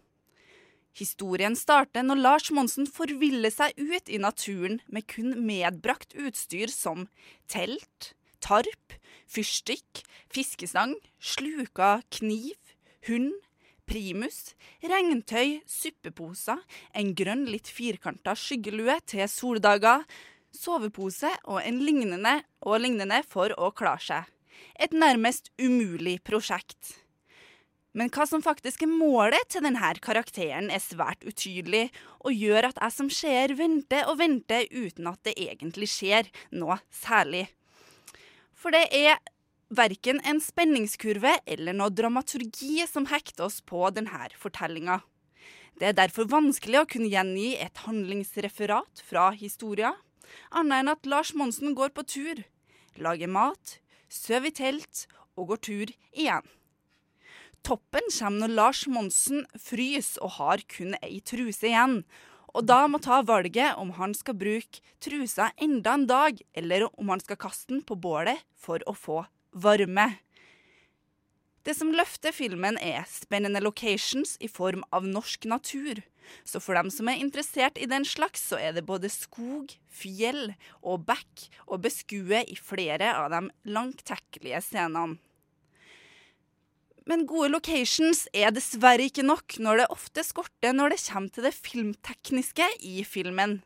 Historien 0.95 1.57
starter 1.59 2.05
når 2.07 2.21
Lars 2.23 2.51
Monsen 2.55 2.87
forviller 2.87 3.51
seg 3.51 3.75
ut 3.75 4.07
i 4.07 4.19
naturen 4.21 4.79
med 4.87 5.03
kun 5.11 5.33
medbrakt 5.43 6.15
utstyr 6.15 6.71
som 6.71 7.09
telt, 7.51 8.13
tarp, 8.39 8.95
fyrstikk, 9.27 10.05
fiskestang, 10.31 10.95
sluka 11.19 11.97
kniv, 12.15 12.55
hund, 13.09 13.33
primus, 13.85 14.55
regntøy, 14.81 15.59
suppeposer, 15.69 16.61
en 16.95 17.11
grønn 17.17 17.43
litt 17.51 17.67
firkanta 17.69 18.33
skyggelue 18.39 18.95
til 19.09 19.27
soldager, 19.29 20.05
sovepose 20.57 21.31
og 21.45 21.61
en 21.61 21.81
lignende 21.83 22.39
og 22.65 22.81
lignende 22.83 23.21
for 23.27 23.53
å 23.59 23.71
klare 23.75 24.03
seg. 24.03 24.29
Et 24.79 24.93
nærmest 24.95 25.51
umulig 25.59 26.21
prosjekt. 26.27 26.95
Men 27.95 28.09
hva 28.11 28.25
som 28.27 28.43
faktisk 28.43 28.83
er 28.83 28.91
målet 28.91 29.47
til 29.51 29.63
denne 29.63 29.93
karakteren 30.03 30.67
er 30.73 30.83
svært 30.83 31.23
utydelig, 31.23 31.87
og 32.27 32.35
gjør 32.35 32.67
at 32.71 32.81
jeg 32.81 32.91
som 32.91 33.11
seer 33.11 33.53
venter 33.55 34.09
og 34.11 34.19
venter 34.19 34.67
uten 34.71 35.07
at 35.07 35.21
det 35.23 35.37
egentlig 35.39 35.87
skjer 35.93 36.27
noe 36.51 36.81
særlig. 36.91 37.45
For 38.51 38.75
det 38.75 38.89
er 38.91 39.21
verken 39.75 40.19
en 40.27 40.41
spenningskurve 40.43 41.37
eller 41.47 41.75
noe 41.77 41.93
dramaturgi 41.93 42.83
som 42.89 43.07
hekter 43.07 43.47
oss 43.47 43.61
på 43.63 43.87
denne 43.95 44.27
fortellinga. 44.39 44.99
Det 45.79 45.89
er 45.89 45.97
derfor 45.97 46.27
vanskelig 46.31 46.81
å 46.81 46.87
kunne 46.87 47.11
gjengi 47.11 47.55
et 47.59 47.83
handlingsreferat 47.83 49.01
fra 49.07 49.29
historia, 49.35 49.93
annet 50.51 50.81
enn 50.81 50.91
at 50.93 51.09
Lars 51.09 51.33
Monsen 51.37 51.75
går 51.77 51.93
på 51.95 52.05
tur, 52.07 52.43
lager 52.97 53.31
mat, 53.31 53.79
sover 54.09 54.51
i 54.51 54.55
telt 54.55 55.05
og 55.35 55.51
går 55.53 55.63
tur 55.67 55.95
igjen. 56.15 56.45
Toppen 57.65 58.05
kommer 58.13 58.45
når 58.45 58.53
Lars 58.53 58.83
Monsen 58.85 59.45
fryser 59.57 60.21
og 60.21 60.35
har 60.37 60.61
kun 60.69 60.93
ei 61.01 61.17
truse 61.25 61.65
igjen, 61.65 62.03
og 62.55 62.67
da 62.69 62.85
må 62.87 63.01
ta 63.03 63.19
valget 63.25 63.75
om 63.81 63.95
han 63.97 64.13
skal 64.15 64.37
bruke 64.37 64.83
trusa 65.03 65.49
enda 65.57 65.95
en 65.97 66.05
dag, 66.07 66.37
eller 66.53 66.85
om 66.93 67.09
han 67.11 67.23
skal 67.23 67.39
kaste 67.41 67.73
den 67.73 67.81
på 67.83 67.97
bålet 67.99 68.45
for 68.53 68.85
å 68.87 68.93
få 68.95 69.23
varme. 69.51 70.11
Det 71.65 71.73
som 71.73 71.89
løfter 71.95 72.33
filmen, 72.35 72.77
er 72.77 73.07
spennende 73.09 73.61
locations 73.63 74.35
i 74.37 74.49
form 74.51 74.83
av 74.93 75.07
norsk 75.09 75.47
natur. 75.49 76.03
Så 76.45 76.61
for 76.61 76.77
dem 76.77 76.91
som 76.93 77.09
er 77.09 77.21
interessert 77.21 77.77
i 77.81 77.87
den 77.89 78.05
slags, 78.05 78.43
så 78.51 78.59
er 78.61 78.75
det 78.75 78.85
både 78.85 79.09
skog, 79.09 79.73
fjell 79.89 80.53
og 80.81 81.07
bekk 81.09 81.47
å 81.65 81.79
beskue 81.81 82.43
i 82.45 82.57
flere 82.57 83.15
av 83.17 83.31
de 83.33 83.41
langtekkelige 83.65 84.61
scenene. 84.65 85.17
Men 87.05 87.27
gode 87.29 87.51
locations 87.53 88.23
er 88.33 88.53
dessverre 88.53 89.05
ikke 89.05 89.25
nok 89.25 89.59
når 89.61 89.83
det 89.83 89.91
ofte 89.93 90.23
skorter 90.25 90.73
når 90.73 90.95
det 90.95 91.03
kommer 91.05 91.33
til 91.33 91.45
det 91.45 91.53
filmtekniske 91.53 92.69
i 92.81 93.03
filmen. 93.05 93.59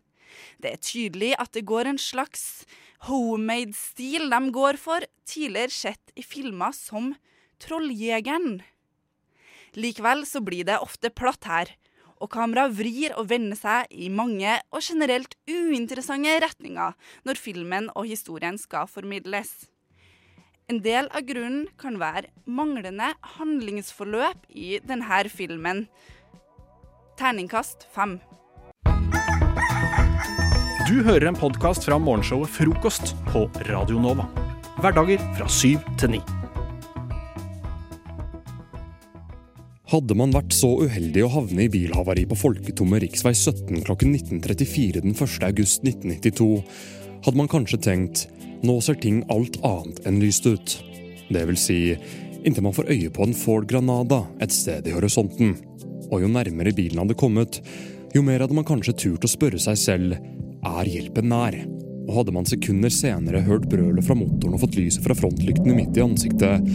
Det 0.60 0.74
er 0.74 0.84
tydelig 0.84 1.32
at 1.40 1.54
det 1.56 1.64
går 1.68 1.88
en 1.88 2.00
slags 2.00 2.66
homemade-stil 3.08 4.28
de 4.32 4.42
går 4.56 4.80
for, 4.80 5.08
tidligere 5.24 5.72
sett 5.72 6.12
i 6.20 6.24
filmer 6.24 6.76
som 6.76 7.14
Trolljegeren. 7.60 8.62
Likevel 9.78 10.26
så 10.26 10.42
blir 10.42 10.66
det 10.68 10.80
ofte 10.82 11.12
platt 11.14 11.46
her, 11.50 11.74
og 12.20 12.32
kameraet 12.34 12.76
vrir 12.76 13.16
og 13.20 13.30
vender 13.32 13.58
seg 13.60 13.92
i 13.92 14.10
mange 14.12 14.58
og 14.76 14.84
generelt 14.84 15.36
uinteressante 15.48 16.36
retninger 16.44 16.96
når 17.28 17.40
filmen 17.40 17.92
og 17.96 18.10
historien 18.10 18.60
skal 18.60 18.90
formidles. 18.92 19.54
En 20.70 20.84
del 20.86 21.08
av 21.16 21.26
grunnen 21.26 21.66
kan 21.82 21.98
være 22.02 22.30
manglende 22.46 23.14
handlingsforløp 23.38 24.44
i 24.50 24.78
denne 24.86 25.24
filmen. 25.34 25.88
Terningkast 27.18 27.88
fem. 27.96 28.20
Du 30.90 31.02
hører 31.06 31.28
en 31.30 31.38
podkast 31.38 31.86
fra 31.86 31.98
morgenshowet 32.02 32.50
Frokost 32.50 33.16
på 33.30 33.48
Radio 33.70 34.00
Nova. 34.02 34.30
Hverdager 34.80 35.22
fra 35.38 35.50
syv 35.50 35.82
til 35.98 36.18
ni. 36.18 36.39
Hadde 39.90 40.14
man 40.14 40.30
vært 40.30 40.54
så 40.54 40.68
uheldig 40.84 41.24
å 41.26 41.32
havne 41.34 41.64
i 41.66 41.72
bilhavari 41.74 42.28
på 42.30 42.36
folketomme 42.38 43.00
rv. 43.02 43.16
17 43.34 43.80
klokken 43.88 44.12
19.34 44.14 45.02
den 45.02 45.16
1. 45.16 45.40
august 45.48 45.82
1992, 45.82 46.50
hadde 47.26 47.40
man 47.40 47.50
kanskje 47.50 47.80
tenkt 47.88 48.28
nå 48.62 48.76
ser 48.86 49.00
ting 49.02 49.24
alt 49.34 49.58
annet 49.66 50.04
enn 50.06 50.20
lyst 50.22 50.46
ut. 50.46 50.76
Det 51.34 51.42
vil 51.50 51.58
si, 51.58 51.80
inntil 52.44 52.68
man 52.68 52.78
får 52.78 52.92
øye 52.94 53.10
på 53.16 53.26
en 53.26 53.34
Ford 53.34 53.66
Granada 53.66 54.22
et 54.44 54.54
sted 54.54 54.86
i 54.86 54.94
horisonten. 54.94 55.58
Og 56.12 56.22
jo 56.22 56.30
nærmere 56.30 56.76
bilen 56.78 57.02
hadde 57.02 57.18
kommet, 57.18 57.58
jo 58.14 58.22
mer 58.26 58.46
hadde 58.46 58.62
man 58.62 58.70
kanskje 58.70 58.98
turt 59.08 59.26
å 59.26 59.34
spørre 59.34 59.58
seg 59.58 59.82
selv 59.88 60.18
er 60.20 60.94
hjelpen 60.94 61.34
nær. 61.34 61.64
Og 62.06 62.16
hadde 62.22 62.38
man 62.38 62.46
sekunder 62.50 62.94
senere 62.94 63.42
hørt 63.42 63.66
brølet 63.74 64.06
fra 64.06 64.22
motoren 64.22 64.54
og 64.54 64.68
fått 64.68 64.78
lyset 64.78 65.02
fra 65.06 65.18
frontlyktene 65.18 65.82
midt 65.82 65.98
i 65.98 66.06
ansiktet, 66.06 66.74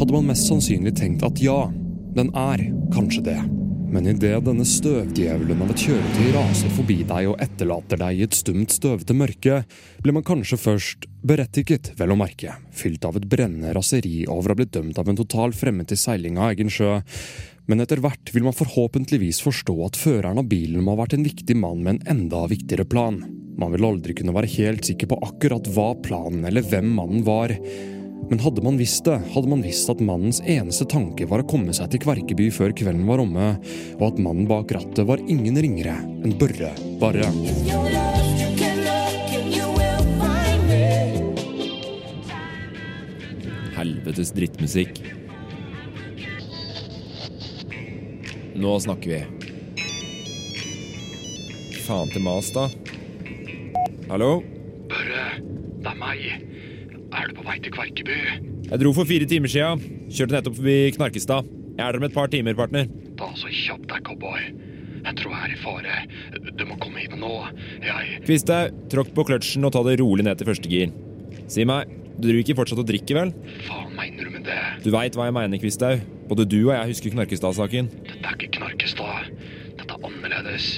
hadde 0.00 0.12
man 0.16 0.32
mest 0.32 0.48
sannsynlig 0.48 0.96
tenkt 0.96 1.28
at 1.28 1.44
ja, 1.44 1.66
den 2.14 2.30
er 2.38 2.64
kanskje 2.94 3.24
det. 3.26 3.38
Men 3.94 4.08
idet 4.10 4.40
denne 4.42 4.64
støvdjevelen 4.66 5.60
av 5.62 5.70
et 5.70 5.82
kjøretøy 5.84 6.30
raser 6.34 6.72
forbi 6.74 6.96
deg 7.06 7.28
og 7.30 7.42
etterlater 7.44 8.00
deg 8.00 8.18
i 8.18 8.24
et 8.26 8.34
stumt, 8.34 8.72
støvete 8.74 9.14
mørke, 9.14 9.60
blir 10.02 10.16
man 10.16 10.26
kanskje 10.26 10.58
først 10.58 11.06
berettiget, 11.22 11.92
vel 12.00 12.10
å 12.10 12.18
merke, 12.18 12.56
fylt 12.74 13.06
av 13.06 13.20
et 13.20 13.28
brennende 13.30 13.70
raseri 13.76 14.24
over 14.26 14.50
å 14.50 14.56
ha 14.56 14.58
blitt 14.58 14.74
dømt 14.74 14.98
av 14.98 15.10
en 15.10 15.20
total 15.20 15.54
fremmed 15.54 15.90
til 15.90 16.00
seiling 16.00 16.40
av 16.40 16.56
egen 16.56 16.72
sjø. 16.74 16.96
Men 17.70 17.84
etter 17.84 18.02
hvert 18.02 18.34
vil 18.34 18.44
man 18.44 18.56
forhåpentligvis 18.56 19.38
forstå 19.44 19.78
at 19.86 20.00
føreren 20.00 20.42
av 20.42 20.50
bilen 20.50 20.82
må 20.82 20.96
ha 20.96 21.04
vært 21.04 21.14
en 21.16 21.28
viktig 21.28 21.56
mann 21.56 21.86
med 21.86 21.94
en 21.94 22.16
enda 22.16 22.44
viktigere 22.50 22.88
plan. 22.88 23.22
Man 23.54 23.70
vil 23.76 23.86
aldri 23.86 24.18
kunne 24.18 24.34
være 24.34 24.50
helt 24.56 24.90
sikker 24.90 25.12
på 25.12 25.20
akkurat 25.22 25.70
hva 25.70 25.92
planen 26.02 26.42
eller 26.48 26.66
hvem 26.66 26.90
mannen 26.98 27.22
var. 27.26 27.54
Men 28.30 28.40
hadde 28.40 28.62
man 28.64 28.78
visst 28.80 29.04
det, 29.04 29.18
hadde 29.34 29.50
man 29.50 29.62
visst 29.64 29.90
at 29.92 30.00
mannens 30.00 30.40
eneste 30.48 30.86
tanke 30.88 31.26
var 31.28 31.42
å 31.42 31.48
komme 31.48 31.74
seg 31.76 31.90
til 31.92 32.00
Kverkeby 32.04 32.48
før 32.54 32.72
kvelden 32.76 33.04
var 33.08 33.20
omme, 33.20 33.50
og 33.98 34.04
at 34.08 34.20
mannen 34.22 34.48
bak 34.48 34.72
rattet 34.72 35.04
var 35.08 35.20
ingen 35.28 35.58
ringere 35.60 35.98
enn 36.24 36.36
Børre 36.40 36.72
Barre. 37.02 37.28
Helvetes 43.74 44.32
drittmusikk. 44.32 45.02
Nå 48.54 48.78
snakker 48.80 49.12
vi. 49.12 49.20
Faen 51.84 52.08
til 52.14 52.24
mas, 52.24 52.48
da. 52.56 52.70
Hallo? 54.08 54.38
Børre, 54.88 55.28
det 55.84 55.92
er 55.92 56.00
meg. 56.00 56.53
Er 57.14 57.30
du 57.30 57.36
på 57.38 57.44
vei 57.46 57.56
til 57.62 57.74
Kverkeby? 57.74 58.18
Jeg 58.70 58.80
dro 58.82 58.92
for 58.96 59.08
fire 59.08 59.26
timer 59.30 59.50
sia. 59.52 59.72
Kjørte 60.10 60.34
nettopp 60.34 60.56
forbi 60.58 60.76
Knarkestad. 60.96 61.50
Jeg 61.74 61.82
er 61.82 61.94
der 61.94 62.00
om 62.00 62.06
et 62.08 62.14
par 62.14 62.30
timer, 62.30 62.54
partner. 62.58 62.88
Ta 63.18 63.28
så 63.38 63.50
kjapp 63.50 63.84
deg, 63.90 64.00
cowboy. 64.06 64.46
Jeg 65.04 65.18
tror 65.20 65.34
jeg 65.34 65.48
er 65.48 65.52
i 65.52 65.58
fare. 65.60 65.96
Du 66.56 66.64
må 66.68 66.78
komme 66.80 67.02
hit 67.02 67.14
nå. 67.18 67.32
Jeg 67.84 68.22
Kvisthaug, 68.24 68.78
tråkk 68.92 69.12
på 69.16 69.26
kløtsjen 69.28 69.66
og 69.68 69.74
ta 69.74 69.82
det 69.86 69.98
rolig 70.00 70.24
ned 70.26 70.40
til 70.40 70.48
første 70.48 70.70
gir. 70.70 70.94
Si 71.50 71.66
meg, 71.68 71.90
du 72.14 72.28
driver 72.28 72.40
ikke 72.40 72.56
fortsatt 72.60 72.80
og 72.80 72.88
drikker, 72.88 73.18
vel? 73.20 73.32
Faen 73.66 73.92
mener 73.98 74.24
du 74.24 74.32
med 74.32 74.46
det? 74.48 74.58
Du 74.86 74.90
veit 74.94 75.18
hva 75.18 75.28
jeg 75.28 75.36
mener, 75.36 75.60
Kvisthaug. 75.60 76.02
Både 76.30 76.46
du 76.48 76.60
og 76.62 76.72
jeg 76.72 76.94
husker 76.94 77.14
Knarkestad-saken. 77.14 77.90
Dette 78.08 78.30
er 78.30 78.38
ikke 78.38 78.52
Knarkestad. 78.58 79.28
Dette 79.76 79.98
er 79.98 80.08
annerledes. 80.08 80.70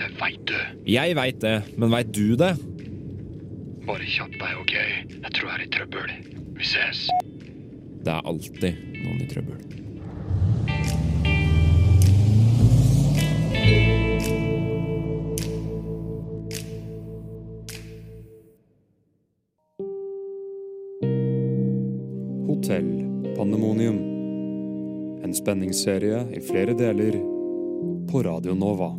Det 0.00 0.10
veit 0.20 0.42
du. 0.48 0.56
Jeg 0.88 1.16
veit 1.16 1.40
det, 1.42 1.56
men 1.80 1.94
veit 1.94 2.12
du 2.16 2.36
det? 2.40 2.52
Bare 3.86 4.04
kjapp 4.04 4.34
deg, 4.36 4.56
OK? 4.60 4.74
Jeg 4.76 5.32
tror 5.36 5.48
jeg 5.48 5.56
er 5.56 5.64
i 5.64 5.70
trøbbel. 5.72 6.10
Vi 6.58 6.66
ses. 6.68 7.06
Det 8.04 8.12
er 8.12 8.26
alltid 8.28 8.76
noen 9.00 9.20
i 9.24 9.28
trøbbel. 9.30 9.60
Hotell 22.50 22.90
Pandemonium. 23.36 24.00
En 25.24 25.34
spenningsserie 25.36 26.26
i 26.36 26.40
flere 26.44 26.76
deler 26.76 27.16
på 28.10 28.24
Radio 28.28 28.54
Nova. 28.54 28.92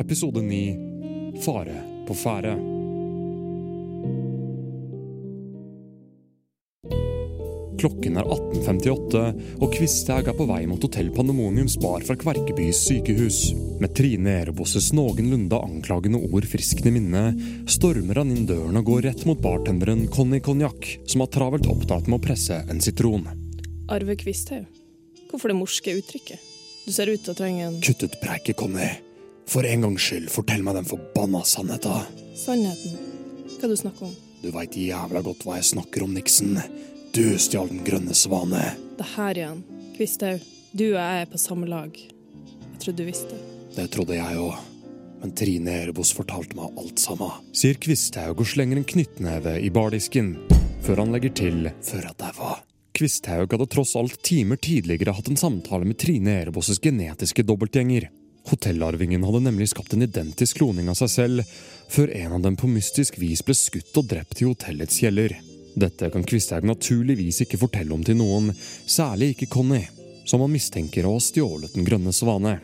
Episode 0.00 0.44
9 0.44 1.40
Fare 1.44 2.04
på 2.08 2.14
ferde. 2.14 2.69
Klokken 7.80 8.18
er 8.20 8.26
18.58, 8.28 9.20
og 9.64 9.70
Kvisthaug 9.72 10.26
er 10.28 10.34
på 10.36 10.44
vei 10.50 10.66
mot 10.68 10.82
Hotell 10.84 11.08
Pandemoniums 11.14 11.78
bar 11.80 12.02
fra 12.04 12.12
Kverkebys 12.20 12.82
sykehus. 12.90 13.38
Med 13.80 13.94
Trine 13.96 14.34
Erebosses 14.42 14.90
noenlunde 14.92 15.56
anklagende 15.56 16.20
ord 16.28 16.44
friskt 16.50 16.84
i 16.84 16.92
minne, 16.92 17.30
stormer 17.64 18.20
han 18.20 18.34
inn 18.34 18.44
døren 18.50 18.76
og 18.76 18.84
går 18.90 19.06
rett 19.08 19.24
mot 19.24 19.40
bartenderen 19.40 20.04
Conny 20.12 20.42
Konjakk, 20.44 20.90
som 21.08 21.24
har 21.24 21.32
travelt 21.32 21.70
opptatt 21.72 22.10
med 22.10 22.18
å 22.18 22.24
presse 22.26 22.60
en 22.68 22.84
sitron. 22.84 23.24
Arve 23.88 24.18
Kvisthaug, 24.20 24.68
hvorfor 25.30 25.48
det 25.48 25.56
morske 25.62 25.96
uttrykket? 26.02 26.48
Du 26.84 26.92
ser 26.92 27.08
ut 27.08 27.24
til 27.24 27.32
å 27.32 27.38
trenge 27.38 27.64
en 27.64 27.80
Kutt 27.80 28.04
ut 28.04 28.20
preiket, 28.20 28.58
Conny. 28.60 28.90
For 29.48 29.64
en 29.64 29.88
gangs 29.88 30.04
skyld, 30.04 30.28
fortell 30.28 30.60
meg 30.68 30.76
den 30.82 30.90
forbanna 30.90 31.40
sannheten. 31.48 32.12
Sannheten. 32.36 33.00
Hva 33.56 33.72
du 33.72 33.80
snakker 33.80 34.10
om? 34.10 34.18
Du 34.40 34.48
veit 34.52 34.76
jævla 34.76 35.20
godt 35.24 35.42
hva 35.44 35.58
jeg 35.58 35.72
snakker 35.72 36.04
om, 36.04 36.14
Nixon. 36.16 36.54
Du 37.10 37.24
stjal 37.42 37.66
Den 37.68 37.80
grønne 37.82 38.14
svane. 38.14 38.60
Det 38.98 39.06
her 39.16 39.38
igjen. 39.38 39.62
Kvisthaug, 39.96 40.44
du 40.70 40.84
og 40.92 41.00
jeg 41.00 41.22
er 41.24 41.30
på 41.32 41.40
samme 41.42 41.66
lag. 41.66 41.90
Jeg 41.96 42.78
trodde 42.84 43.02
du 43.02 43.08
visste. 43.08 43.38
Det 43.74 43.86
trodde 43.90 44.14
jeg 44.14 44.38
òg. 44.38 44.60
Men 45.20 45.32
Trine 45.34 45.74
Erebos 45.82 46.12
fortalte 46.14 46.54
meg 46.54 46.78
alt 46.78 47.02
sammen. 47.02 47.32
Sier 47.50 47.80
Kvisthaug 47.82 48.44
og 48.44 48.46
slenger 48.46 48.78
en 48.78 48.86
knyttneve 48.86 49.56
i 49.58 49.72
bardisken, 49.74 50.36
før 50.86 51.02
han 51.02 51.12
legger 51.16 51.34
til 51.42 51.68
før 51.82 52.12
at 52.12 52.24
jeg 52.28 52.38
var. 52.38 52.62
Kvisthaug 52.94 53.58
hadde 53.58 53.70
tross 53.74 53.96
alt 53.98 54.22
timer 54.22 54.62
tidligere 54.62 55.18
hatt 55.18 55.34
en 55.34 55.42
samtale 55.42 55.90
med 55.90 55.98
Trine 55.98 56.38
Erebosses 56.44 56.78
genetiske 56.78 57.42
dobbeltgjenger. 57.42 58.06
Hotellarvingen 58.54 59.26
hadde 59.26 59.44
nemlig 59.50 59.72
skapt 59.74 59.98
en 59.98 60.06
identisk 60.06 60.62
kloning 60.62 60.86
av 60.88 61.02
seg 61.02 61.16
selv, 61.18 61.60
før 61.90 62.14
en 62.22 62.38
av 62.38 62.46
dem 62.46 62.56
på 62.60 62.70
mystisk 62.70 63.18
vis 63.18 63.42
ble 63.42 63.58
skutt 63.58 63.98
og 63.98 64.12
drept 64.14 64.44
i 64.44 64.46
hotellets 64.46 65.02
kjeller. 65.02 65.40
Dette 65.74 66.10
kan 66.10 66.24
Kvisthaug 66.26 66.66
naturligvis 66.66 67.42
ikke 67.44 67.60
fortelle 67.60 67.94
om 67.94 68.02
til 68.06 68.18
noen, 68.18 68.50
særlig 68.86 69.34
ikke 69.34 69.50
Conny, 69.54 69.84
som 70.26 70.42
han 70.44 70.52
mistenker 70.52 71.06
å 71.06 71.16
ha 71.16 71.22
stjålet 71.22 71.76
Den 71.76 71.86
grønne 71.86 72.14
svane. 72.14 72.58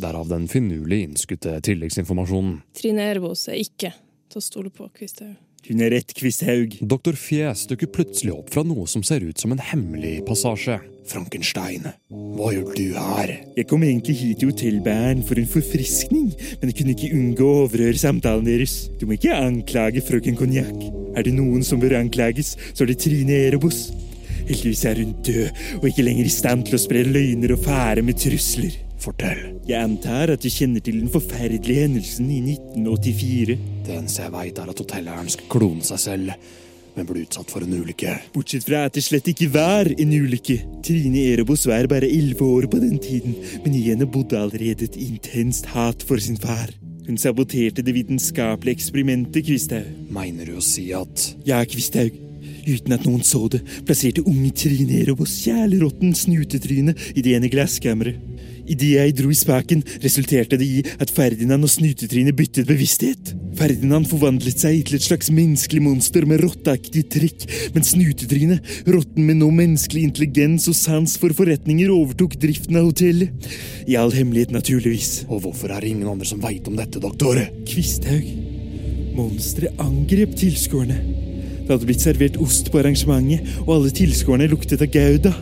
Derav 0.00 0.30
den 0.30 0.48
finurlig 0.48 1.02
innskutte 1.04 1.58
tilleggsinformasjonen. 1.66 2.60
Trine 2.76 3.06
Ervås 3.12 3.48
er 3.52 3.60
ikke 3.60 3.92
til 4.30 4.40
å 4.40 4.44
stole 4.44 4.72
på, 4.72 4.88
Kvisthaug. 4.96 5.36
Hun 5.68 5.82
er 5.84 5.92
rett, 5.92 6.14
Kvisthaug. 6.16 6.78
Doktor 6.88 7.18
Fjes 7.20 7.66
dukker 7.68 7.90
plutselig 7.92 8.32
opp 8.32 8.48
fra 8.54 8.64
noe 8.64 8.86
som 8.88 9.04
ser 9.04 9.26
ut 9.26 9.40
som 9.40 9.52
en 9.52 9.60
hemmelig 9.60 10.22
passasje. 10.28 10.78
Frankenstein, 11.10 11.88
hva 12.08 12.52
gjør 12.54 12.70
du 12.76 12.86
her? 12.94 13.32
Jeg 13.56 13.66
kom 13.68 13.82
egentlig 13.84 14.14
hit 14.20 14.40
til 14.40 14.52
hotellbæren 14.52 15.24
for 15.26 15.40
en 15.42 15.50
forfriskning, 15.50 16.30
men 16.60 16.70
jeg 16.70 16.78
kunne 16.80 16.94
ikke 16.94 17.12
unngå 17.18 17.50
å 17.50 17.60
overhøre 17.66 17.98
samtalen 18.00 18.46
deres. 18.46 18.84
Du 19.00 19.08
må 19.10 19.18
ikke 19.18 19.36
anklage 19.36 20.06
frøken 20.06 20.38
Konjakk. 20.38 20.99
Er 21.20 21.26
det 21.28 21.34
noen 21.36 21.60
som 21.60 21.76
bør 21.76 21.98
anklages, 21.98 22.54
så 22.72 22.86
er 22.86 22.94
det 22.94 23.02
Trine 23.02 23.34
Erebos. 23.44 23.90
Heldigvis 24.48 24.84
er 24.88 25.02
hun 25.02 25.10
død 25.20 25.58
og 25.82 25.84
ikke 25.90 26.04
lenger 26.06 26.30
i 26.30 26.32
stand 26.32 26.64
til 26.64 26.78
å 26.78 26.80
spre 26.80 27.02
løgner 27.04 27.52
og 27.52 27.60
fære 27.66 28.04
med 28.06 28.16
trusler. 28.22 28.78
Fortell. 29.00 29.42
Jeg 29.68 29.84
antar 29.84 30.32
at 30.32 30.40
du 30.40 30.48
kjenner 30.52 30.80
til 30.84 30.96
den 31.02 31.12
forferdelige 31.12 31.84
hendelsen 31.84 32.32
i 32.32 32.40
1984. 32.54 33.58
Det 33.84 33.94
eneste 33.98 34.24
jeg 34.24 34.34
veit, 34.38 34.64
er 34.64 34.72
at 34.72 34.82
hotelleieren 34.84 35.30
skal 35.36 35.52
klone 35.52 35.84
seg 35.84 36.02
selv, 36.06 36.50
men 36.96 37.08
ble 37.08 37.26
utsatt 37.26 37.52
for 37.52 37.64
en 37.64 37.76
ulykke. 37.76 38.16
Bortsett 38.32 38.64
fra 38.64 38.86
at 38.88 38.96
det 38.96 39.04
slett 39.04 39.28
ikke 39.32 39.52
var 39.52 39.92
en 39.92 40.16
ulykke. 40.16 40.56
Trine 40.88 41.28
Erebos 41.34 41.68
var 41.68 41.88
bare 41.92 42.08
elleve 42.08 42.48
år 42.48 42.68
på 42.72 42.80
den 42.80 42.96
tiden, 43.00 43.36
men 43.60 43.76
i 43.76 43.90
henne 43.90 44.08
bodde 44.08 44.40
allerede 44.40 44.88
et 44.88 44.96
intenst 45.00 45.68
hat 45.76 46.04
for 46.08 46.20
sin 46.20 46.40
far. 46.40 46.72
Hun 47.10 47.18
saboterte 47.18 47.82
det 47.82 47.90
vitenskapelige 47.90 48.76
eksperimentet, 48.78 49.42
Kvisthaug. 49.42 49.86
Mener 50.14 50.46
du 50.46 50.60
å 50.60 50.62
si 50.62 50.92
at 50.94 51.24
Ja, 51.42 51.58
Kvisthaug. 51.66 52.14
Uten 52.70 52.94
at 52.94 53.02
noen 53.02 53.24
så 53.26 53.48
det, 53.50 53.64
plasserte 53.88 54.22
unge 54.30 54.52
Trine 54.54 55.00
Robos 55.08 55.32
kjælerotten 55.42 56.14
snutetryne 56.14 56.94
i 57.16 57.24
det 57.26 57.34
ene 57.34 57.50
glasskammeret. 57.50 58.29
Idet 58.70 58.90
jeg 58.94 59.14
dro 59.18 59.32
i 59.32 59.38
spaken, 59.38 59.82
resulterte 60.04 60.58
det 60.60 60.66
i 60.66 60.82
at 61.02 61.10
Ferdinand 61.10 61.66
og 61.66 61.72
Snutetryne 61.72 62.34
byttet 62.36 62.68
bevissthet. 62.68 63.32
Ferdinand 63.58 64.06
forvandlet 64.06 64.62
seg 64.62 64.84
til 64.86 64.98
et 65.00 65.04
slags 65.04 65.30
menneskelig 65.34 65.82
monster 65.82 66.26
med 66.28 66.44
rotteaktige 66.44 67.08
trekk, 67.10 67.46
mens 67.74 67.90
Snutetryne, 67.96 68.60
rotten 68.86 69.26
med 69.26 69.40
nå 69.40 69.50
menneskelig 69.56 70.04
intelligens 70.06 70.68
og 70.70 70.78
sans 70.78 71.16
for 71.18 71.34
forretninger, 71.34 71.90
overtok 71.90 72.38
driften 72.40 72.78
av 72.78 72.86
hotellet. 72.92 73.50
I 73.90 73.98
all 73.98 74.14
hemmelighet, 74.14 74.54
naturligvis. 74.54 75.24
Og 75.26 75.42
hvorfor 75.44 75.74
er 75.74 75.82
det 75.82 75.90
ingen 75.90 76.12
andre 76.12 76.30
som 76.30 76.42
veit 76.42 76.70
om 76.70 76.78
dette, 76.78 77.02
doktor? 77.02 77.42
Kvisthaug. 77.66 78.30
Monsteret 79.18 79.82
angrep 79.82 80.38
tilskuerne. 80.38 81.02
Det 81.66 81.74
hadde 81.74 81.86
blitt 81.86 82.02
servert 82.06 82.38
ost 82.42 82.70
på 82.70 82.80
arrangementet, 82.80 83.58
og 83.66 83.76
alle 83.80 83.90
tilskuerne 83.94 84.46
luktet 84.50 84.82
av 84.82 84.94
Gouda. 84.94 85.34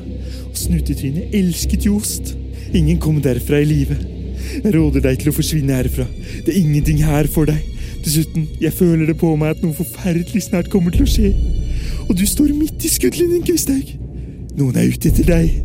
Og 0.48 0.56
Snutetryne 0.56 1.28
elsket 1.36 1.84
jo 1.88 2.00
ost. 2.00 2.34
Ingen 2.74 3.00
kom 3.00 3.20
derfra 3.24 3.60
i 3.62 3.68
live. 3.68 3.96
Jeg 4.64 4.72
råder 4.74 5.04
deg 5.04 5.20
til 5.20 5.30
å 5.30 5.36
forsvinne 5.36 5.76
herfra. 5.76 6.06
Det 6.44 6.52
er 6.52 6.60
ingenting 6.60 7.00
her 7.04 7.28
for 7.30 7.48
deg. 7.48 7.62
Dessuten, 8.04 8.46
jeg 8.60 8.72
føler 8.76 9.08
det 9.08 9.16
på 9.20 9.30
meg 9.40 9.56
at 9.56 9.64
noe 9.64 9.76
forferdelig 9.76 10.44
snart 10.46 10.70
kommer 10.72 10.94
til 10.94 11.04
å 11.06 11.10
skje. 11.10 11.32
Og 12.08 12.14
du 12.16 12.24
står 12.28 12.52
midt 12.56 12.84
i 12.84 12.90
skuddlinjen, 12.92 13.44
Kvisthaug. 13.46 13.94
Noen 14.58 14.78
er 14.80 14.92
ute 14.92 15.10
etter 15.10 15.28
deg. 15.28 15.58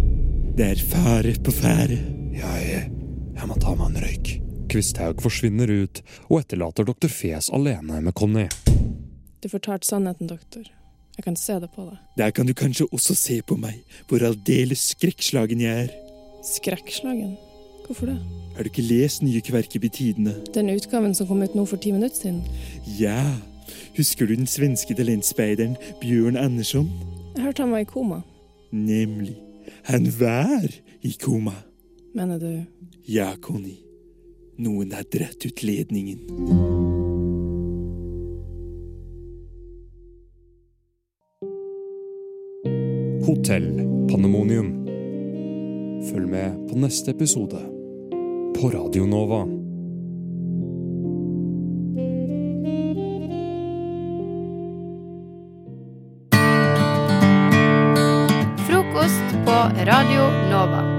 Det 0.57 0.69
er 0.73 0.83
fare 0.89 1.33
på 1.43 1.53
ferde. 1.55 1.99
Jeg 2.33 2.89
Jeg 3.33 3.49
må 3.49 3.55
ta 3.59 3.73
meg 3.75 3.89
en 3.89 4.03
røyk. 4.05 4.29
Kvisthaug 4.71 5.21
forsvinner 5.21 5.67
ut 5.67 5.99
og 6.29 6.39
etterlater 6.39 6.85
doktor 6.87 7.11
Fes 7.11 7.49
alene 7.53 7.99
med 8.01 8.13
Conny. 8.15 8.45
Du 9.43 9.49
fortalte 9.51 9.89
sannheten, 9.89 10.29
doktor. 10.29 10.63
Jeg 11.17 11.25
kan 11.25 11.35
se 11.35 11.59
det 11.59 11.69
på 11.75 11.83
deg. 11.89 11.97
Der 12.17 12.31
kan 12.31 12.47
du 12.47 12.53
kanskje 12.53 12.87
også 12.91 13.15
se 13.17 13.41
på 13.41 13.57
meg, 13.59 13.83
hvor 14.07 14.23
aldeles 14.23 14.93
skrekkslagen 14.93 15.61
jeg 15.61 15.87
er. 15.87 15.91
Skrekkslagen? 16.43 17.37
Hvorfor 17.85 18.05
det? 18.05 18.17
Har 18.55 18.63
du 18.63 18.69
ikke 18.69 18.85
lest 18.85 19.23
nye 19.23 19.41
Kverkeby 19.41 19.89
Tidene? 19.91 20.33
Den 20.53 20.69
utgaven 20.69 21.15
som 21.15 21.27
kom 21.27 21.41
ut 21.43 21.55
nå 21.55 21.65
for 21.65 21.77
ti 21.81 21.91
minutter 21.91 22.15
siden? 22.19 22.43
Ja. 22.99 23.35
Husker 23.97 24.27
du 24.27 24.35
den 24.35 24.47
svenske 24.49 24.95
talentspeideren 24.97 25.77
Bjørn 26.01 26.37
Andersson? 26.37 26.89
Jeg 27.35 27.43
hørte 27.47 27.63
han 27.63 27.71
var 27.71 27.83
i 27.83 27.89
koma. 27.89 28.21
Nemlig. 28.71 29.37
Han 29.89 30.07
var 30.19 30.67
i 31.01 31.15
koma. 31.21 31.55
Mener 32.13 32.39
du 32.39 32.65
Ja, 33.07 33.33
Conny. 33.41 33.77
Noen 34.59 34.91
har 34.93 35.03
dratt 35.03 35.45
ut 35.45 35.63
ledningen. 35.63 36.19
Hotell 43.25 43.67
Pandemonium. 44.09 44.82
Følg 46.11 46.27
med 46.29 46.55
på 46.69 46.75
neste 46.75 47.11
episode 47.11 47.59
på 48.57 48.69
Radio 48.73 49.05
Nova. 49.05 49.43
Frokost 58.65 59.37
på 59.45 59.57
Radio 59.91 60.27
Nova. 60.51 60.92